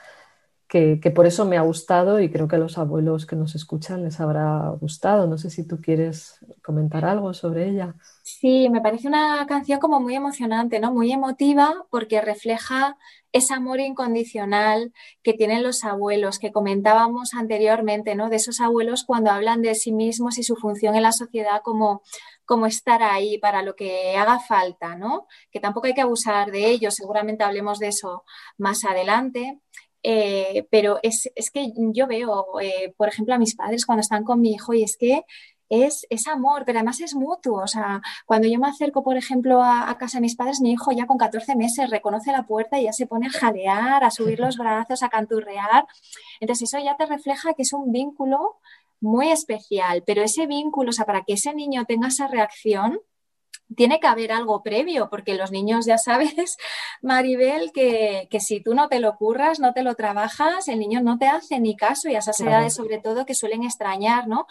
[0.74, 4.02] que, por eso me ha gustado y creo que a los abuelos que nos escuchan
[4.02, 5.28] les habrá gustado.
[5.28, 7.94] No sé si tú quieres comentar algo sobre ella.
[8.24, 10.92] Sí, me parece una canción como muy emocionante, ¿no?
[10.92, 12.96] Muy emotiva porque refleja
[13.30, 18.28] ese amor incondicional que tienen los abuelos, que comentábamos anteriormente, ¿no?
[18.28, 22.02] De esos abuelos cuando hablan de sí mismos y su función en la sociedad como,
[22.44, 25.28] como estar ahí para lo que haga falta, ¿no?
[25.52, 28.24] Que tampoco hay que abusar de ellos, seguramente hablemos de eso
[28.58, 29.60] más adelante.
[30.06, 34.40] Eh, pero es, que yo veo, eh, por ejemplo, a mis padres cuando están con
[34.40, 35.22] mi hijo y es que
[35.70, 37.62] es, amor, pero además es mutuo.
[37.62, 40.92] O sea, cuando yo me acerco, por ejemplo, a, casa de mis padres, mi hijo
[40.92, 44.40] ya con 14 meses reconoce la puerta y ya se pone a jalear, a subir
[44.40, 45.86] los brazos, a canturrear.
[46.40, 48.58] Entonces, eso ya te refleja que es un vínculo
[49.00, 53.00] muy especial, pero ese vínculo, o sea, para que ese niño tenga esa reacción,
[53.74, 56.56] tiene que haber algo previo, porque los niños ya sabes,
[57.02, 61.18] Maribel, que, si tú no te lo curras, no te lo trabajas, el niño no
[61.18, 64.46] te hace ni caso y a esas edades sobre todo que suelen extrañar, ¿no?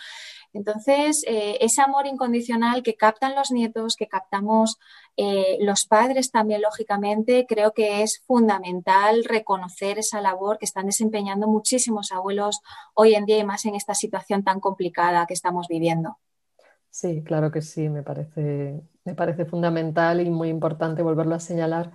[0.54, 4.78] Entonces, eh, ese amor incondicional que captan los nietos, que captamos
[5.18, 11.48] eh, los padres también, lógicamente, creo que es fundamental reconocer esa labor que están desempeñando
[11.48, 12.62] muchísimos abuelos
[12.94, 16.20] hoy en día y más en esta situación tan complicada que estamos viviendo.
[16.92, 21.92] Sí, claro que sí, me parece, me parece fundamental y muy importante volverlo a señalar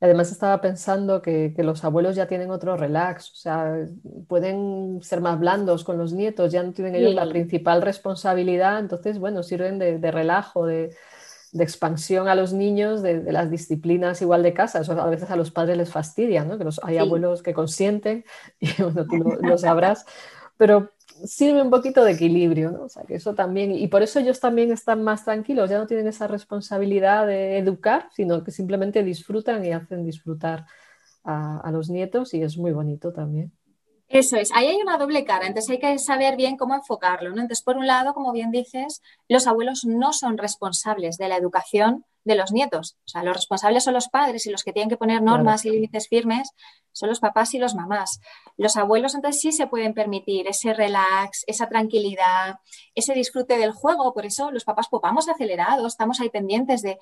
[0.00, 3.84] Además estaba pensando que, los abuelos ya tienen otro relax, o sea,
[4.28, 9.18] pueden ser más blandos con los nietos, ya no tienen ellos la principal responsabilidad, entonces,
[9.18, 10.94] bueno, sirven de, relajo, de,
[11.58, 14.82] expansión a los niños de, las disciplinas igual de casa.
[14.82, 16.58] Eso a veces a los padres les fastidia, ¿no?
[16.58, 18.24] Que hay abuelos que consienten
[18.60, 20.04] y bueno, tú lo sabrás,
[20.56, 20.92] pero
[21.24, 22.84] sirve un poquito de equilibrio, ¿no?
[22.84, 25.86] O sea, que eso también, y por eso ellos también están más tranquilos, ya no
[25.86, 30.66] tienen esa responsabilidad de educar, sino que simplemente disfrutan y hacen disfrutar
[31.24, 33.52] a, los nietos y es muy bonito también.
[34.08, 37.42] Eso es, ahí hay una doble cara, entonces hay que saber bien cómo enfocarlo, ¿no?
[37.42, 42.06] Entonces, por un lado, como bien dices, los abuelos no son responsables de la educación
[42.28, 42.96] de los nietos.
[43.06, 45.70] O sea, los responsables son los padres y los que tienen que poner normas y
[45.70, 46.50] límites firmes
[46.92, 48.20] son los papás y los mamás.
[48.56, 52.56] Los abuelos entonces sí se pueden permitir ese relax, esa tranquilidad,
[52.94, 54.12] ese disfrute del juego.
[54.12, 56.98] Por eso los papás pues, vamos acelerados, estamos ahí pendientes de,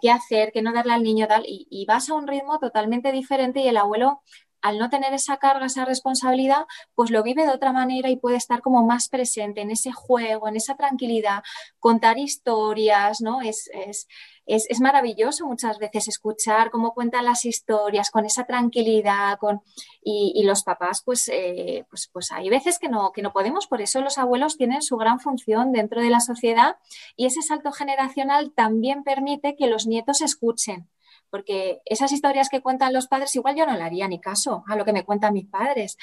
[0.00, 1.44] qué hacer, qué no darle al niño tal.
[1.46, 4.20] Y, y vas a un ritmo totalmente diferente y el abuelo
[4.66, 8.36] al no tener esa carga, esa responsabilidad, pues lo vive de otra manera y puede
[8.36, 11.42] estar como más presente en ese juego, en esa tranquilidad,
[11.78, 13.40] contar historias, ¿no?
[13.42, 14.06] Es, es,
[14.46, 19.60] es, maravilloso muchas veces escuchar cómo cuentan las historias con esa tranquilidad con,
[20.02, 23.80] y, los papás, pues, eh, pues, pues hay veces que no, que no podemos, por
[23.80, 26.76] eso los abuelos tienen su gran función dentro de la sociedad
[27.16, 30.88] y ese salto generacional también permite que los nietos escuchen
[31.30, 34.76] porque esas historias que cuentan los padres, igual yo no le haría ni caso a
[34.76, 35.96] lo que me cuentan mis padres,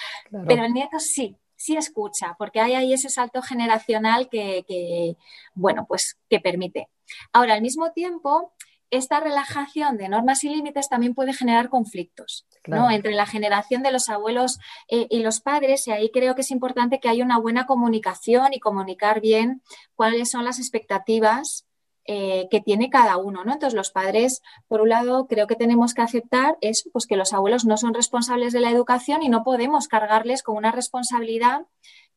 [0.48, 5.18] pero el nieto sí, sí escucha, porque hay ahí ese salto generacional que,
[5.54, 6.90] bueno, pues que permite.
[7.32, 8.54] Ahora, al mismo tiempo,
[8.90, 12.92] esta relajación de normas y límites también puede generar conflictos ¿no?
[12.92, 16.52] entre la generación de los abuelos eh, y los padres, y ahí creo que es
[16.52, 19.64] importante que haya una buena comunicación y comunicar bien
[19.96, 21.66] cuáles son las expectativas
[22.06, 23.54] eh, que tiene cada uno, ¿no?
[23.54, 27.32] Entonces, los padres, por un lado, creo que tenemos que aceptar eso, pues que los
[27.32, 31.66] abuelos no son responsables de la educación y no podemos cargarles con una responsabilidad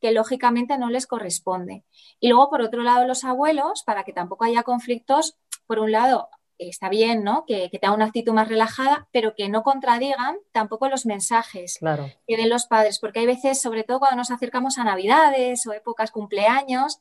[0.01, 1.85] que lógicamente no les corresponde.
[2.19, 6.31] Y luego, por otro lado, los abuelos, para que tampoco haya conflictos, por un lado,
[6.59, 7.45] está bien, ¿no?
[7.47, 11.79] Que, que tenga una actitud más relajada, pero que no contradigan tampoco los mensajes
[12.27, 15.73] que den los padres, porque hay veces, sobre todo cuando nos acercamos a Navidades o
[15.73, 17.01] épocas cumpleaños,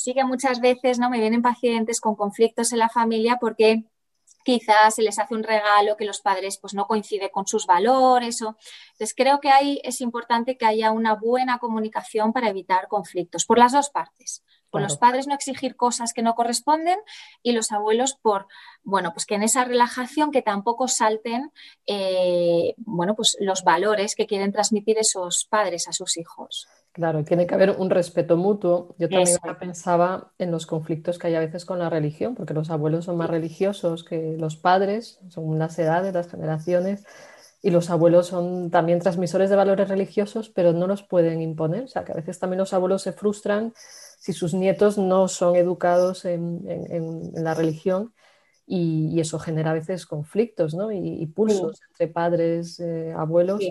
[0.00, 3.84] sí que muchas veces no me vienen pacientes con conflictos en la familia porque
[4.44, 8.40] quizás se les hace un regalo que los padres pues no coincide con sus valores
[8.40, 8.56] o
[8.92, 13.58] entonces creo que ahí es importante que haya una buena comunicación para evitar conflictos por
[13.58, 14.42] las dos partes.
[14.70, 17.00] Por los padres no exigir cosas que no corresponden
[17.42, 18.46] y los abuelos por
[18.84, 21.52] bueno pues que en esa relajación que tampoco salten
[21.86, 26.68] eh, bueno pues los valores que quieren transmitir esos padres a sus hijos
[27.00, 28.94] Claro, tiene que haber un respeto mutuo.
[28.98, 32.68] Yo también pensaba en los conflictos que hay a veces con la religión, porque los
[32.68, 37.06] abuelos son más religiosos que los padres, son las edades, las generaciones,
[37.62, 41.84] y los abuelos son también transmisores de valores religiosos, pero no los pueden imponer.
[41.84, 43.72] O sea, que a veces también los abuelos se frustran
[44.18, 46.60] si sus nietos no son educados en,
[47.32, 48.12] la religión
[48.66, 50.92] y, eso genera a veces conflictos ¿no?
[50.92, 53.62] y, pulsos entre padres, eh, abuelos.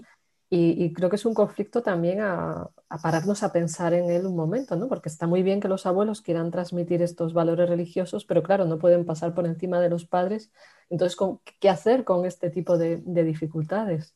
[0.52, 2.72] Y, creo que es un conflicto también a,
[3.04, 4.88] pararnos a pensar en él un momento, ¿no?
[4.88, 8.80] Porque está muy bien que los abuelos quieran transmitir estos valores religiosos, pero claro, no
[8.80, 10.50] pueden pasar por encima de los padres.
[10.90, 11.16] Entonces,
[11.60, 14.16] ¿qué hacer con este tipo de, dificultades?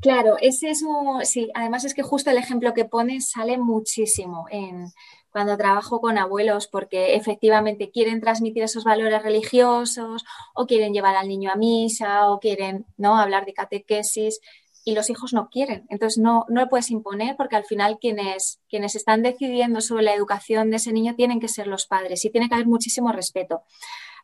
[0.00, 0.86] Claro, es eso,
[1.24, 4.86] sí, además es que justo el ejemplo que pones sale muchísimo en,
[5.30, 10.24] cuando trabajo con abuelos porque efectivamente quieren transmitir esos valores religiosos
[10.54, 13.16] o quieren llevar al niño a misa o quieren ¿no?
[13.16, 14.40] hablar de catequesis
[14.84, 15.86] y los hijos no quieren.
[15.88, 20.14] Entonces no, no lo puedes imponer porque al final quienes, quienes están decidiendo sobre la
[20.14, 23.62] educación de ese niño tienen que ser los padres y tiene que haber muchísimo respeto.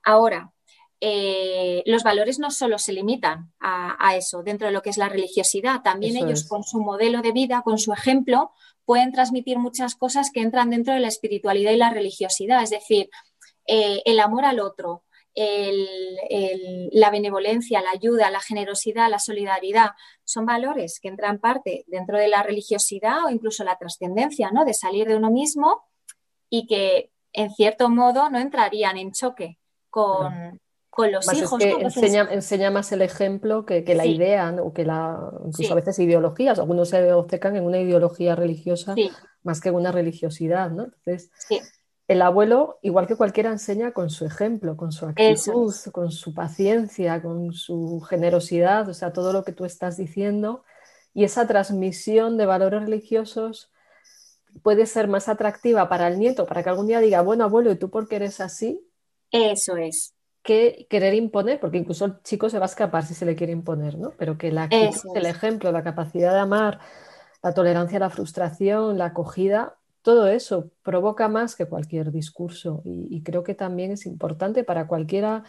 [0.02, 0.52] Ahora,
[1.00, 5.10] eh, los valores no solo se limitan a, eso dentro de lo que es la
[5.10, 8.50] religiosidad, también ellos con su modelo de vida, con su ejemplo,
[8.86, 13.10] pueden transmitir muchas cosas que entran dentro de la espiritualidad y la religiosidad, es decir,
[13.66, 15.02] eh, el amor al otro,
[15.36, 19.90] la benevolencia, la ayuda, la generosidad, la solidaridad,
[20.24, 24.64] son valores que entran parte dentro de la religiosidad o incluso la trascendencia, ¿no?
[24.64, 25.84] De salir de uno mismo
[26.48, 29.58] y que en cierto modo no entrarían en choque
[29.90, 30.58] con,
[31.12, 31.60] los hijos.
[31.62, 36.58] enseña, más el ejemplo que, la idea, o que la, incluso a veces ideologías.
[36.58, 38.94] Algunos se obcecan en una ideología religiosa
[39.42, 40.84] más que en una religiosidad, ¿no?
[40.84, 41.30] Entonces,
[42.08, 47.20] el abuelo, igual que cualquiera, enseña con su ejemplo, con su actitud, con su paciencia,
[47.20, 50.64] con su generosidad, o sea, todo lo que tú estás diciendo.
[51.14, 53.72] Y esa transmisión de valores religiosos
[54.62, 57.76] puede ser más atractiva para el nieto, para que algún día diga, bueno, abuelo, ¿y
[57.76, 58.80] tú por qué eres así?
[59.32, 60.14] Eso es.
[60.42, 63.52] Que querer imponer, porque incluso el chico se va a escapar si se le quiere
[63.52, 64.12] imponer, ¿no?
[64.16, 66.78] Pero que la actitud, el ejemplo, la capacidad de amar,
[67.42, 69.76] la tolerancia a la frustración, la acogida,
[70.06, 75.42] todo eso provoca más que cualquier discurso y, creo que también es importante para cualquiera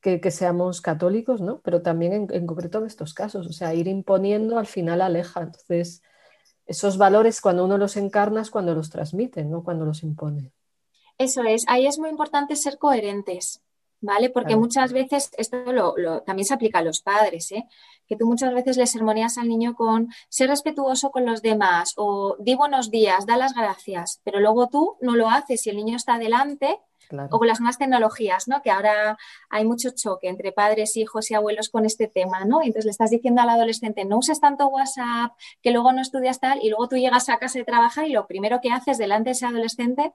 [0.00, 1.60] que, seamos católicos, ¿no?
[1.60, 5.42] Pero también en, concreto en estos casos, o sea, ir imponiendo al final aleja.
[5.42, 6.02] Entonces,
[6.64, 10.52] esos valores cuando uno los encarna es cuando los transmite, no cuando los impone.
[11.18, 13.60] Eso es, ahí es muy importante ser coherentes.
[14.00, 14.30] ¿Vale?
[14.30, 15.94] Porque muchas veces, esto
[16.24, 17.66] también se aplica a los padres, ¿eh?
[18.06, 22.36] que tú muchas veces le sermoneas al niño con ser respetuoso con los demás o
[22.38, 25.96] di buenos días, da las gracias, pero luego tú no lo haces y el niño
[25.96, 26.80] está adelante.
[27.30, 28.60] O con las nuevas tecnologías, ¿no?
[28.60, 29.16] Que ahora
[29.48, 32.60] hay mucho choque entre padres, hijos y abuelos con este tema, ¿no?
[32.60, 35.32] Entonces le estás diciendo al adolescente, no uses tanto WhatsApp,
[35.62, 38.26] que luego no estudias tal, y luego tú llegas a casa de trabajar y lo
[38.26, 40.12] primero que haces delante de ese adolescente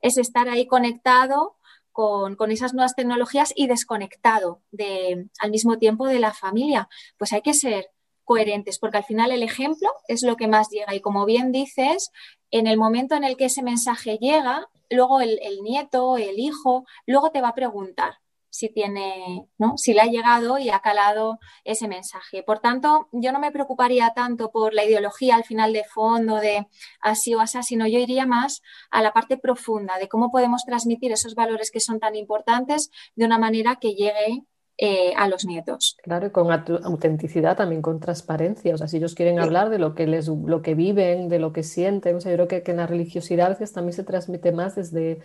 [0.00, 1.56] es estar ahí conectado
[1.98, 6.88] con, esas nuevas tecnologías y desconectado de, al mismo tiempo de la familia.
[7.18, 7.90] Pues hay que ser
[8.22, 10.94] coherentes, porque al final el ejemplo es lo que más llega.
[10.94, 12.12] Y como bien dices,
[12.52, 16.84] en el momento en el que ese mensaje llega, luego el, el nieto, el hijo,
[17.04, 18.18] luego te va a preguntar,
[18.50, 19.76] si tiene, ¿no?
[19.76, 22.42] Si le ha llegado y ha calado ese mensaje.
[22.42, 26.66] Por tanto, yo no me preocuparía tanto por la ideología al final de fondo de
[27.00, 31.12] así o así, sino yo iría más a la parte profunda de cómo podemos transmitir
[31.12, 34.44] esos valores que son tan importantes de una manera que llegue
[34.80, 35.96] eh, a los nietos.
[36.04, 38.74] Claro, y con autenticidad, también con transparencia.
[38.74, 41.52] O sea, si ellos quieren hablar de lo que, les, lo que viven, de lo
[41.52, 44.76] que sienten, o sea, yo creo que, que en la religiosidad también se transmite más
[44.76, 45.18] desde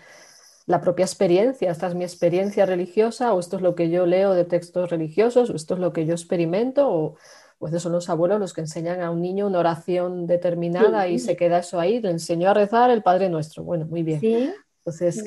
[0.66, 4.34] la propia experiencia, esta es mi experiencia religiosa o esto es lo que yo leo
[4.34, 7.16] de textos religiosos o esto es lo que yo experimento o
[7.59, 11.38] pues son los abuelos los que enseñan a un niño una oración determinada y se
[11.38, 13.64] queda eso ahí, le enseñó a rezar el Padre Nuestro.
[13.64, 14.53] Bueno, muy bien.
[14.80, 15.24] Entonces,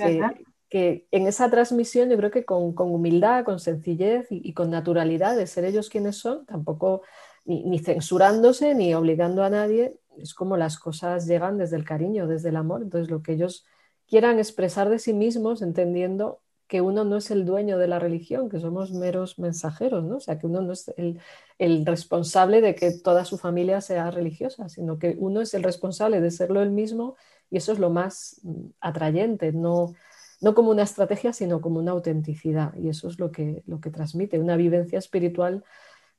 [0.68, 5.46] que, en esa transmisión yo creo que con, humildad, con sencillez y, con naturalidad de
[5.46, 7.00] ser ellos quienes son, tampoco
[7.46, 12.26] ni, ni censurándose ni obligando a nadie, es como las cosas llegan desde el cariño,
[12.26, 12.82] desde el amor.
[12.82, 13.64] Entonces, lo que ellos
[14.06, 18.48] quieran expresar de sí mismos entendiendo que uno no es el dueño de la religión,
[18.48, 20.16] que somos meros mensajeros, ¿no?
[20.16, 24.68] O sea, que uno no es el, responsable de que toda su familia sea religiosa,
[24.68, 27.16] sino que uno es el responsable de serlo él mismo
[27.50, 29.94] y eso es lo más mm, atrayente, no,
[30.40, 33.90] no como una estrategia, sino como una autenticidad y eso es lo que, lo que
[33.90, 35.64] transmite, una vivencia espiritual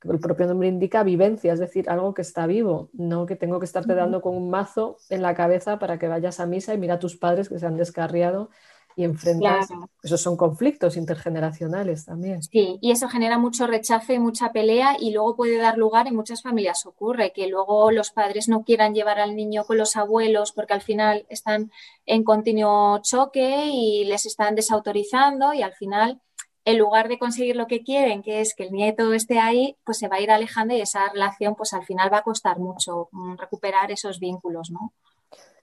[0.03, 3.65] el propio nombre indica vivencia, es decir, algo que está vivo, no que tengo que
[3.65, 6.95] estarte dando con un mazo en la cabeza para que vayas a misa y mira
[6.95, 8.49] a tus padres que se han descarriado
[8.97, 9.69] y enfrentas.
[10.01, 12.41] Esos son conflictos intergeneracionales también.
[12.41, 16.15] Sí, y eso genera mucho rechazo y mucha pelea y luego puede dar lugar, en
[16.15, 20.51] muchas familias ocurre, que luego los padres no quieran llevar al niño con los abuelos
[20.51, 21.71] porque al final están
[22.07, 26.19] en continuo choque y les están desautorizando y al final
[26.67, 29.99] en lugar de conseguir lo que quieren, que es que el nieto esté ahí, pues
[29.99, 33.07] se va a ir alejando y esa relación, pues al final va a costar mucho
[33.13, 34.91] mm, recuperar esos vínculos, ¿no?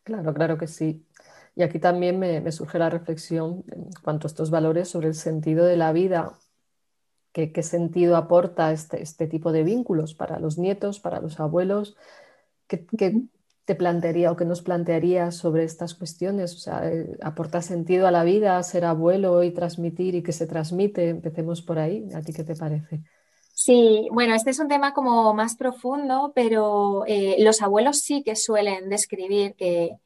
[0.02, 1.05] Claro, claro que sí.
[1.55, 5.66] Y aquí también me, surge la reflexión en cuanto a estos valores sobre el sentido
[5.66, 6.38] de la vida.
[7.32, 11.98] ¿Qué, sentido aporta este, este, tipo de vínculos para los nietos, para los abuelos?
[12.66, 12.86] ¿Qué,
[13.64, 16.54] te plantearía o qué nos plantearía sobre estas cuestiones?
[16.54, 20.46] O sea, eh, ¿aporta sentido a la vida ser abuelo y transmitir y que se
[20.46, 21.08] transmite?
[21.08, 22.06] Empecemos por ahí.
[22.14, 23.00] ¿A ti qué te parece?
[23.54, 28.36] Sí, bueno, este es un tema como más profundo, pero eh, los abuelos sí que
[28.36, 29.96] suelen describir que,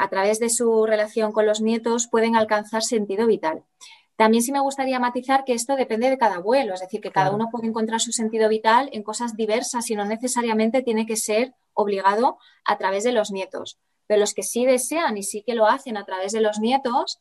[0.00, 3.62] a través de su relación con los nietos pueden alcanzar sentido vital.
[4.16, 7.30] También sí me gustaría matizar que esto depende de cada abuelo, es decir, que cada
[7.30, 11.54] uno puede encontrar su sentido vital en cosas diversas y no necesariamente tiene que ser
[11.74, 13.78] obligado a través de los nietos.
[14.06, 17.20] Pero los que sí desean y sí que lo hacen a través de los nietos,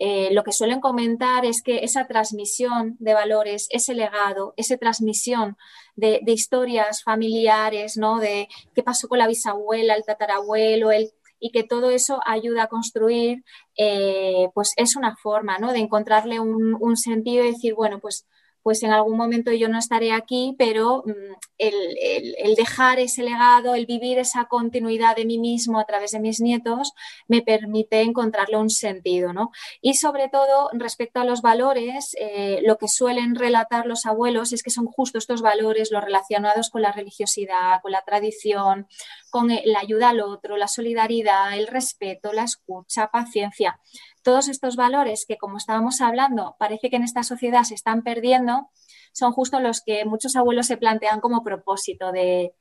[0.00, 5.56] eh, lo que suelen comentar es que esa transmisión de valores, ese legado, esa transmisión
[5.94, 8.18] de, historias familiares, ¿no?
[8.18, 12.68] De qué pasó con la bisabuela, el tatarabuelo, el y que todo eso ayuda a
[12.68, 13.44] construir,
[13.76, 15.72] eh, pues es una forma, ¿no?
[15.72, 18.26] De encontrarle un, un sentido y decir, bueno, pues
[18.64, 23.84] pues en algún momento yo no estaré aquí, pero mm, el, dejar ese legado, el
[23.84, 26.94] vivir esa continuidad de mí mismo a través de mis nietos,
[27.28, 29.34] me permite encontrarle un sentido.
[29.34, 29.50] ¿no?
[29.82, 34.62] Y sobre todo, respecto a los valores, eh, lo que suelen relatar los abuelos es
[34.62, 38.88] que son justo estos valores, los relacionados con la religiosidad, con la tradición,
[39.28, 43.78] con la ayuda al otro, la solidaridad, el respeto, la escucha, paciencia
[44.24, 48.70] todos estos valores que, como estábamos hablando, parece que en esta sociedad se están perdiendo,
[49.12, 52.54] son justo los que muchos abuelos se plantean como propósito de,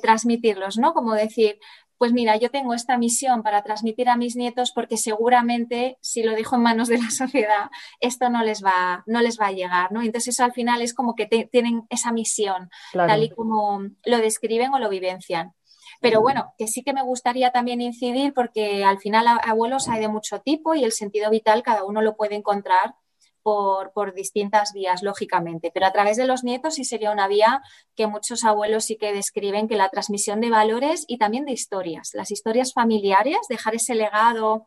[0.00, 0.94] transmitirlos, ¿no?
[0.94, 1.58] Como decir,
[1.98, 6.32] pues mira, yo tengo esta misión para transmitir a mis nietos porque seguramente si lo
[6.32, 7.68] dejo en manos de la sociedad,
[8.00, 10.00] esto no les va, no les va a llegar, ¿no?
[10.00, 14.72] Entonces eso al final es como que tienen esa misión, tal y como lo describen
[14.72, 15.52] o lo vivencian.
[16.00, 20.08] Pero bueno, que sí que me gustaría también incidir porque al final abuelos hay de
[20.08, 22.94] mucho tipo y el sentido vital cada uno lo puede encontrar
[23.42, 25.70] por, por, distintas vías, lógicamente.
[25.72, 27.62] Pero a través de los nietos sí sería una vía
[27.96, 32.10] que muchos abuelos sí que describen que la transmisión de valores y también de historias,
[32.14, 34.66] las historias familiares, dejar ese legado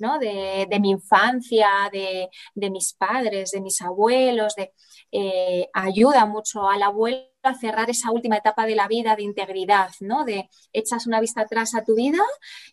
[0.00, 0.18] ¿no?
[0.18, 2.30] de, mi infancia, de,
[2.70, 4.72] mis padres, de mis abuelos, de,
[5.12, 9.90] eh, ayuda mucho al abuelo a cerrar esa última etapa de la vida de integridad,
[10.00, 10.24] ¿no?
[10.24, 12.22] De echas una vista atrás a tu vida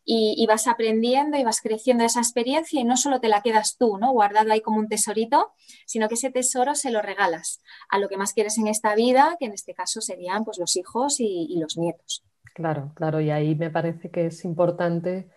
[0.03, 3.97] y, vas aprendiendo y vas creciendo esa experiencia y no solo te la quedas tú,
[3.97, 4.11] ¿no?
[4.11, 5.51] Guardado ahí como un tesorito,
[5.85, 9.35] sino que ese tesoro se lo regalas a lo que más quieres en esta vida,
[9.39, 12.23] que en este caso serían pues los hijos y, y los nietos.
[12.53, 15.29] Claro, claro, y ahí me parece que es importante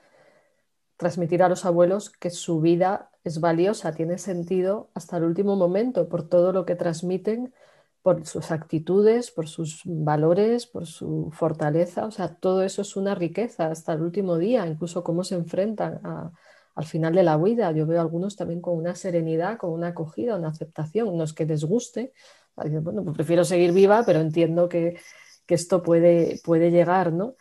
[0.96, 6.08] transmitir a los abuelos que su vida es valiosa, tiene sentido hasta el último momento
[6.08, 7.52] por todo lo que transmiten
[8.02, 12.06] por sus actitudes, por sus valores, por su fortaleza.
[12.06, 16.00] O sea, todo eso es una riqueza hasta el último día, incluso cómo se enfrentan
[16.74, 17.72] al final de la vida.
[17.72, 21.44] Yo veo algunos también con una serenidad, con una acogida, una aceptación, no es que
[21.44, 22.12] les guste.
[22.56, 24.98] Bueno, pues prefiero seguir viva, pero entiendo que,
[25.46, 27.34] que esto puede, puede llegar, ¿no?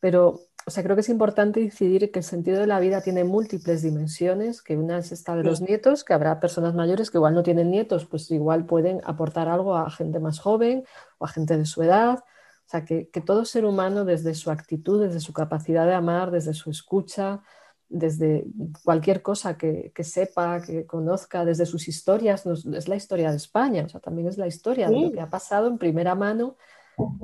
[0.00, 3.24] Pero o sea, creo que es importante incidir que el sentido de la vida tiene
[3.24, 7.34] múltiples dimensiones, que una es esta de los nietos, que habrá personas mayores que igual
[7.34, 10.84] no tienen nietos, pues igual pueden aportar algo a gente más joven
[11.18, 12.20] o a gente de su edad.
[12.20, 16.54] O sea, que, todo ser humano, desde su actitud, desde su capacidad de amar, desde
[16.54, 17.42] su escucha,
[17.90, 18.46] desde
[18.82, 23.88] cualquier cosa que, sepa, que conozca, desde sus historias, es la historia de España, o
[23.90, 26.56] sea, también es la historia de lo que ha pasado en primera mano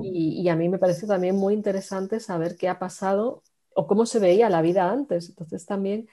[0.02, 3.42] y, a mí me parece también muy interesante saber qué ha pasado
[3.74, 5.28] o cómo se veía la vida antes.
[5.28, 6.08] Entonces también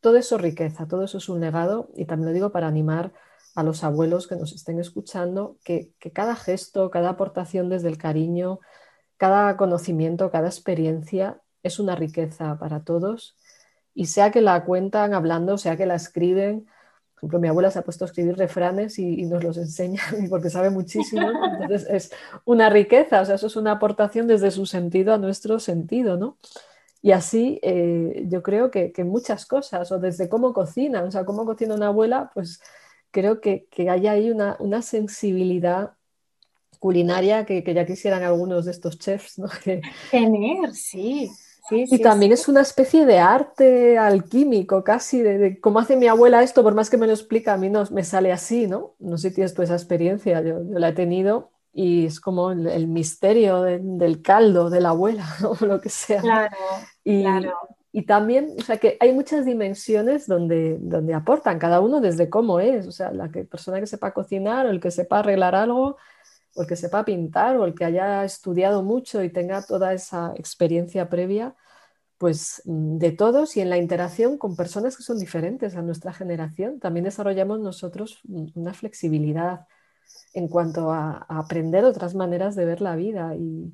[0.00, 3.12] todo eso riqueza, todo eso es un legado y también lo digo para animar
[3.54, 8.60] a los abuelos que nos estén escuchando, que, cada gesto, cada aportación desde el cariño,
[9.16, 13.36] cada conocimiento, cada experiencia es una riqueza para todos
[13.94, 16.66] y sea que la cuentan hablando, sea que la escriben,
[17.22, 20.70] ejemplo, mi abuela se ha puesto a escribir refranes y, nos los enseña porque sabe
[20.70, 21.30] muchísimo.
[21.60, 22.12] Entonces es
[22.44, 26.38] una riqueza, o sea, eso es una aportación desde su sentido a nuestro sentido, ¿no?
[27.00, 31.44] Y así eh, yo creo que, muchas cosas, o desde cómo cocina, o sea, cómo
[31.44, 32.60] cocina una abuela, pues
[33.10, 35.92] creo que, hay ahí una, sensibilidad
[36.78, 39.48] culinaria que, ya quisieran algunos de estos chefs, ¿no?
[40.10, 41.30] Tener, sí
[41.70, 46.62] y también es una especie de arte alquímico, casi, de, cómo hace mi abuela esto,
[46.62, 48.94] por más que me lo explica, a mí no me sale así, ¿no?
[48.98, 52.86] No sé si tienes tú esa experiencia, yo, la he tenido y es como el,
[52.88, 55.24] misterio del caldo de la abuela,
[55.60, 56.20] o lo que sea.
[56.20, 56.56] Claro,
[57.04, 57.52] y, claro.
[57.94, 62.58] Y también, o sea, que hay muchas dimensiones donde, donde aportan, cada uno desde cómo
[62.58, 65.98] es, o sea, la que, persona que sepa cocinar o el que sepa arreglar algo,
[66.54, 70.32] o el que sepa pintar o el que haya estudiado mucho y tenga toda esa
[70.36, 71.54] experiencia previa,
[72.18, 76.12] pues mm, de todos y en la interacción con personas que son diferentes a nuestra
[76.12, 79.66] generación, también desarrollamos nosotros una flexibilidad
[80.34, 83.72] en cuanto a, a aprender otras maneras de ver la vida y,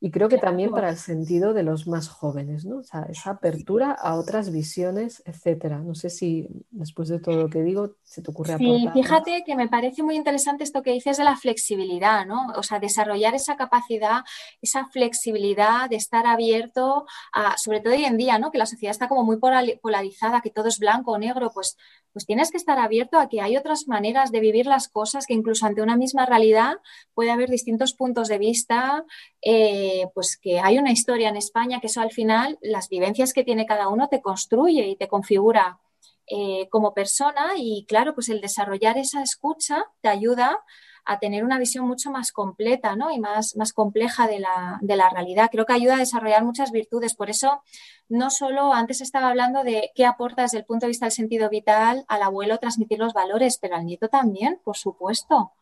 [0.00, 2.78] y creo que también para el sentido de los más jóvenes, ¿no?
[2.78, 5.80] O sea, esa apertura a otras visiones, etcétera.
[5.80, 8.92] No sé si después de todo lo que digo se te ocurre aportar.
[8.94, 12.46] Sí, fíjate que me parece muy interesante esto que dices de la flexibilidad, ¿no?
[12.56, 14.22] O sea, desarrollar esa capacidad,
[14.62, 18.52] esa flexibilidad de estar abierto, a, sobre todo hoy en día, ¿no?
[18.52, 21.76] Que la sociedad está como muy polarizada, que todo es blanco o negro, pues
[22.18, 25.34] pues tienes que estar abierto a que hay otras maneras de vivir las cosas, que
[25.34, 26.78] incluso ante una misma realidad
[27.14, 29.04] puede haber distintos puntos de vista,
[29.42, 33.44] eh, pues que hay una historia en España que eso al final, las vivencias que
[33.44, 35.78] tiene cada uno te construye y te configura
[36.26, 40.62] eh, como persona y claro, pues el desarrollar esa escucha te ayuda
[41.08, 43.10] a tener una visión mucho más completa ¿no?
[43.10, 45.48] y más, más compleja de la, de la, realidad.
[45.50, 47.14] Creo que ayuda a desarrollar muchas virtudes.
[47.14, 47.62] Por eso,
[48.10, 51.48] no solo antes estaba hablando de qué aporta desde el punto de vista del sentido
[51.48, 55.52] vital al abuelo transmitir los valores, pero al nieto también, por supuesto.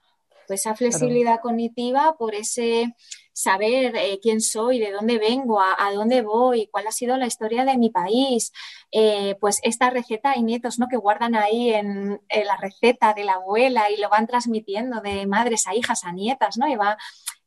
[0.49, 2.97] Pues esa flexibilidad cognitiva, por ese
[3.37, 7.67] saber eh, quién soy, de dónde vengo, a, dónde voy, cuál ha sido la historia
[7.67, 8.51] de mi país.
[8.91, 10.89] Eh, pues esta receta hay nietos ¿no?
[10.89, 15.67] que guardan ahí en, la receta de la abuela y lo van transmitiendo de madres
[15.67, 16.67] a hijas, a nietas, ¿no?
[16.67, 16.97] Y va,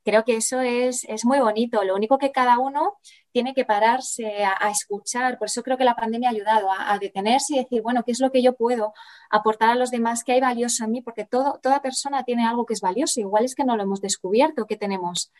[0.04, 1.84] creo que eso es, muy bonito.
[1.84, 2.98] Lo único que cada uno
[3.32, 5.40] tiene que pararse a, escuchar.
[5.40, 8.20] Por eso creo que la pandemia ha ayudado a, detenerse y decir, bueno, ¿qué es
[8.20, 8.94] lo que yo puedo
[9.32, 10.24] aportar a los demás?
[10.24, 11.02] ¿Qué hay valioso en mí?
[11.02, 13.20] Porque todo, toda persona tiene algo que es valioso.
[13.20, 15.32] Igual es que no lo hemos descubierto, que tenemos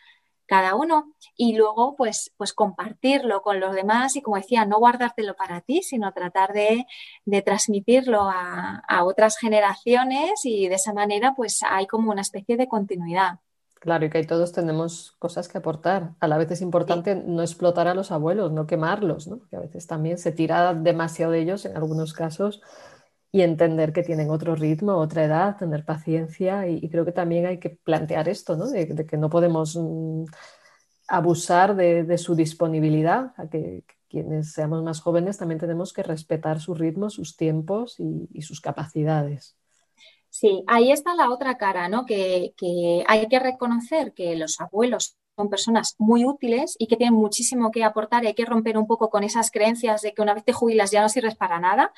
[0.50, 5.36] cada uno y luego pues, pues compartirlo con los demás y como decía, no guardártelo
[5.36, 6.86] para ti, sino tratar de,
[7.44, 13.38] transmitirlo a, otras generaciones y de esa manera pues hay como una especie de continuidad.
[13.76, 16.14] Claro, y que todos tenemos cosas que aportar.
[16.18, 19.38] A la vez es importante no explotar a los abuelos, no quemarlos, ¿no?
[19.38, 22.60] porque a veces también se tira demasiado de ellos en algunos casos
[23.32, 27.58] y entender que tienen otro ritmo, otra edad, tener paciencia y, creo que también hay
[27.58, 28.68] que plantear esto, ¿no?
[28.68, 30.24] de, que no podemos mm,
[31.08, 36.74] abusar de, su disponibilidad, a que, quienes seamos más jóvenes también tenemos que respetar su
[36.74, 39.56] ritmo, sus tiempos y, sus capacidades.
[40.28, 42.06] Sí, ahí está la otra cara, ¿no?
[42.06, 47.14] Que, que hay que reconocer que los abuelos son personas muy útiles y que tienen
[47.14, 50.34] muchísimo que aportar y hay que romper un poco con esas creencias de que una
[50.34, 51.92] vez te jubilas ya no sirves para nada,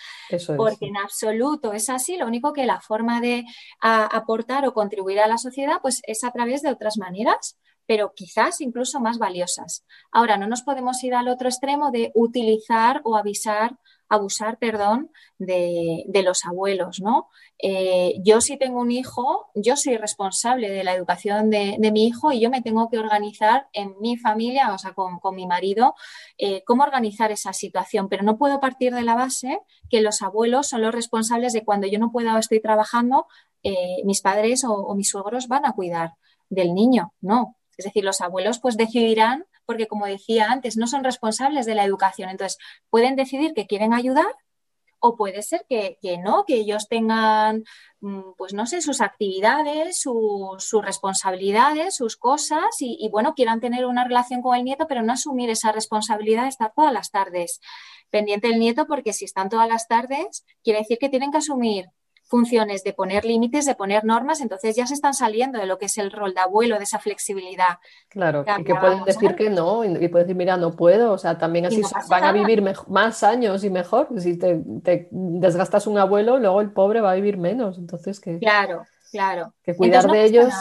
[0.56, 3.44] porque en absoluto es así, lo único que la forma de
[3.80, 8.60] aportar o contribuir a la sociedad pues es a través de otras maneras pero quizás
[8.60, 9.84] incluso más valiosas.
[10.10, 13.78] Ahora, no nos podemos ir al otro extremo de utilizar o avisar
[14.12, 17.28] abusar, perdón, de, los abuelos, ¿no?
[17.58, 22.30] Eh, yo si tengo un hijo, yo soy responsable de la educación de, mi hijo
[22.30, 25.94] y yo me tengo que organizar en mi familia, o sea, con, mi marido,
[26.36, 30.68] eh, cómo organizar esa situación, pero no puedo partir de la base que los abuelos
[30.68, 33.26] son los responsables de cuando yo no pueda o estoy trabajando,
[33.62, 36.12] eh, mis padres o, o mis suegros van a cuidar
[36.50, 37.56] del niño, no.
[37.76, 41.84] Es decir, los abuelos pues decidirán porque como decía antes, no son responsables de la
[41.84, 42.30] educación.
[42.30, 42.58] Entonces,
[42.90, 44.34] pueden decidir que quieren ayudar
[45.04, 47.64] o puede ser que, no, que ellos tengan,
[48.00, 54.04] mm, pues no sé, sus actividades, sus responsabilidades, sus cosas y, bueno, quieran tener una
[54.04, 57.60] relación con el nieto, pero no asumir esa responsabilidad de estar todas las tardes
[58.10, 61.86] pendiente del nieto, porque si están todas las tardes, quiere decir que tienen que asumir
[62.24, 65.86] funciones de poner límites, de poner normas, entonces ya se están saliendo de lo que
[65.86, 67.78] es el rol de abuelo, de esa flexibilidad.
[68.08, 71.36] Claro, y que pueden decir que no, y pueden decir, mira, no puedo, o sea,
[71.36, 74.08] también así van a vivir más años y mejor.
[74.18, 74.62] Si te,
[75.10, 78.38] desgastas un abuelo, luego el pobre va a vivir menos, entonces que...
[78.38, 79.52] Claro, claro.
[79.62, 80.54] Que cuidar de ellos...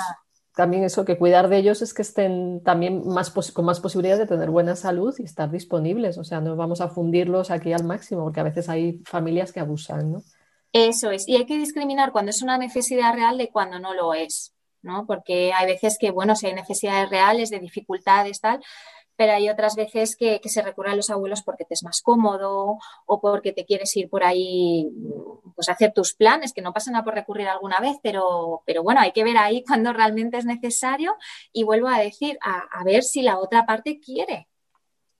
[0.53, 4.35] También eso, que cuidar de ellos es que estén también más con más posibilidades de
[4.35, 6.17] tener buena salud y estar disponibles.
[6.17, 9.61] O sea, no vamos a fundirlos aquí al máximo, porque a veces hay familias que
[9.61, 10.23] abusan, ¿no?
[10.73, 11.27] Eso es.
[11.27, 15.05] Y hay que discriminar cuando es una necesidad real de cuando no lo es, ¿no?
[15.05, 18.61] Porque hay veces que, bueno, si hay necesidades reales de dificultades, tal,
[19.17, 22.77] pero hay otras veces que, se recurre a los abuelos porque te es más cómodo
[23.05, 24.89] o porque te quieres ir por ahí,
[25.55, 29.01] pues hacer tus planes, que no pasan a por recurrir alguna vez, pero, pero bueno,
[29.01, 31.15] hay que ver ahí cuando realmente es necesario
[31.53, 34.47] y vuelvo a decir, a ver si la otra parte quiere,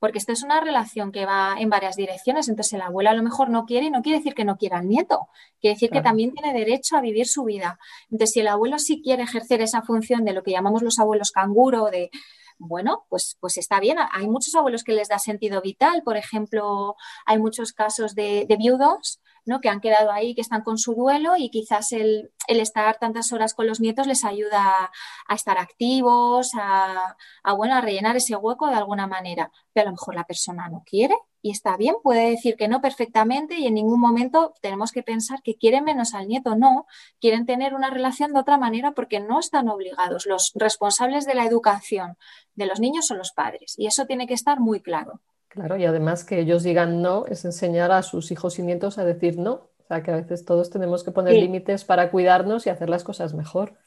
[0.02, 2.50] porque esto es una relación que va en varias direcciones.
[2.50, 4.80] Entonces, el abuelo a lo mejor no quiere y no quiere decir que no quiera
[4.80, 5.30] al nieto,
[5.60, 7.78] quiere decir que también tiene derecho a vivir su vida.
[8.10, 11.30] Entonces, si el abuelo sí quiere ejercer esa función de lo que llamamos los abuelos
[11.30, 12.10] canguro, de
[12.58, 13.98] bueno, pues, pues está bien.
[14.12, 16.02] Hay muchos abuelos que les da sentido vital.
[16.04, 16.96] Por ejemplo,
[17.28, 19.62] hay muchos casos de, viudos ¿no?
[19.62, 23.54] que han quedado ahí, que están con su duelo y quizás el, estar tantas horas
[23.54, 24.92] con los nietos les ayuda
[25.28, 29.52] a, estar activos, a, a, bueno, a rellenar ese hueco de alguna manera.
[29.74, 32.82] Pero a lo mejor la persona no quiere y está bien, puede decir que no
[32.82, 36.86] perfectamente y en ningún momento tenemos que pensar que quieren menos al nieto, no,
[37.20, 40.28] quieren tener una relación de otra manera porque no están obligados.
[40.28, 42.18] Los responsables de la educación
[42.54, 45.22] de los niños son los padres y eso tiene que estar muy claro.
[45.52, 49.04] Claro, y además que ellos digan no es enseñar a sus hijos y nietos a
[49.04, 49.70] decir no.
[49.80, 53.04] O sea, que a veces todos tenemos que poner límites para cuidarnos y hacer las
[53.04, 53.78] cosas mejor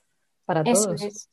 [0.45, 1.31] para todos.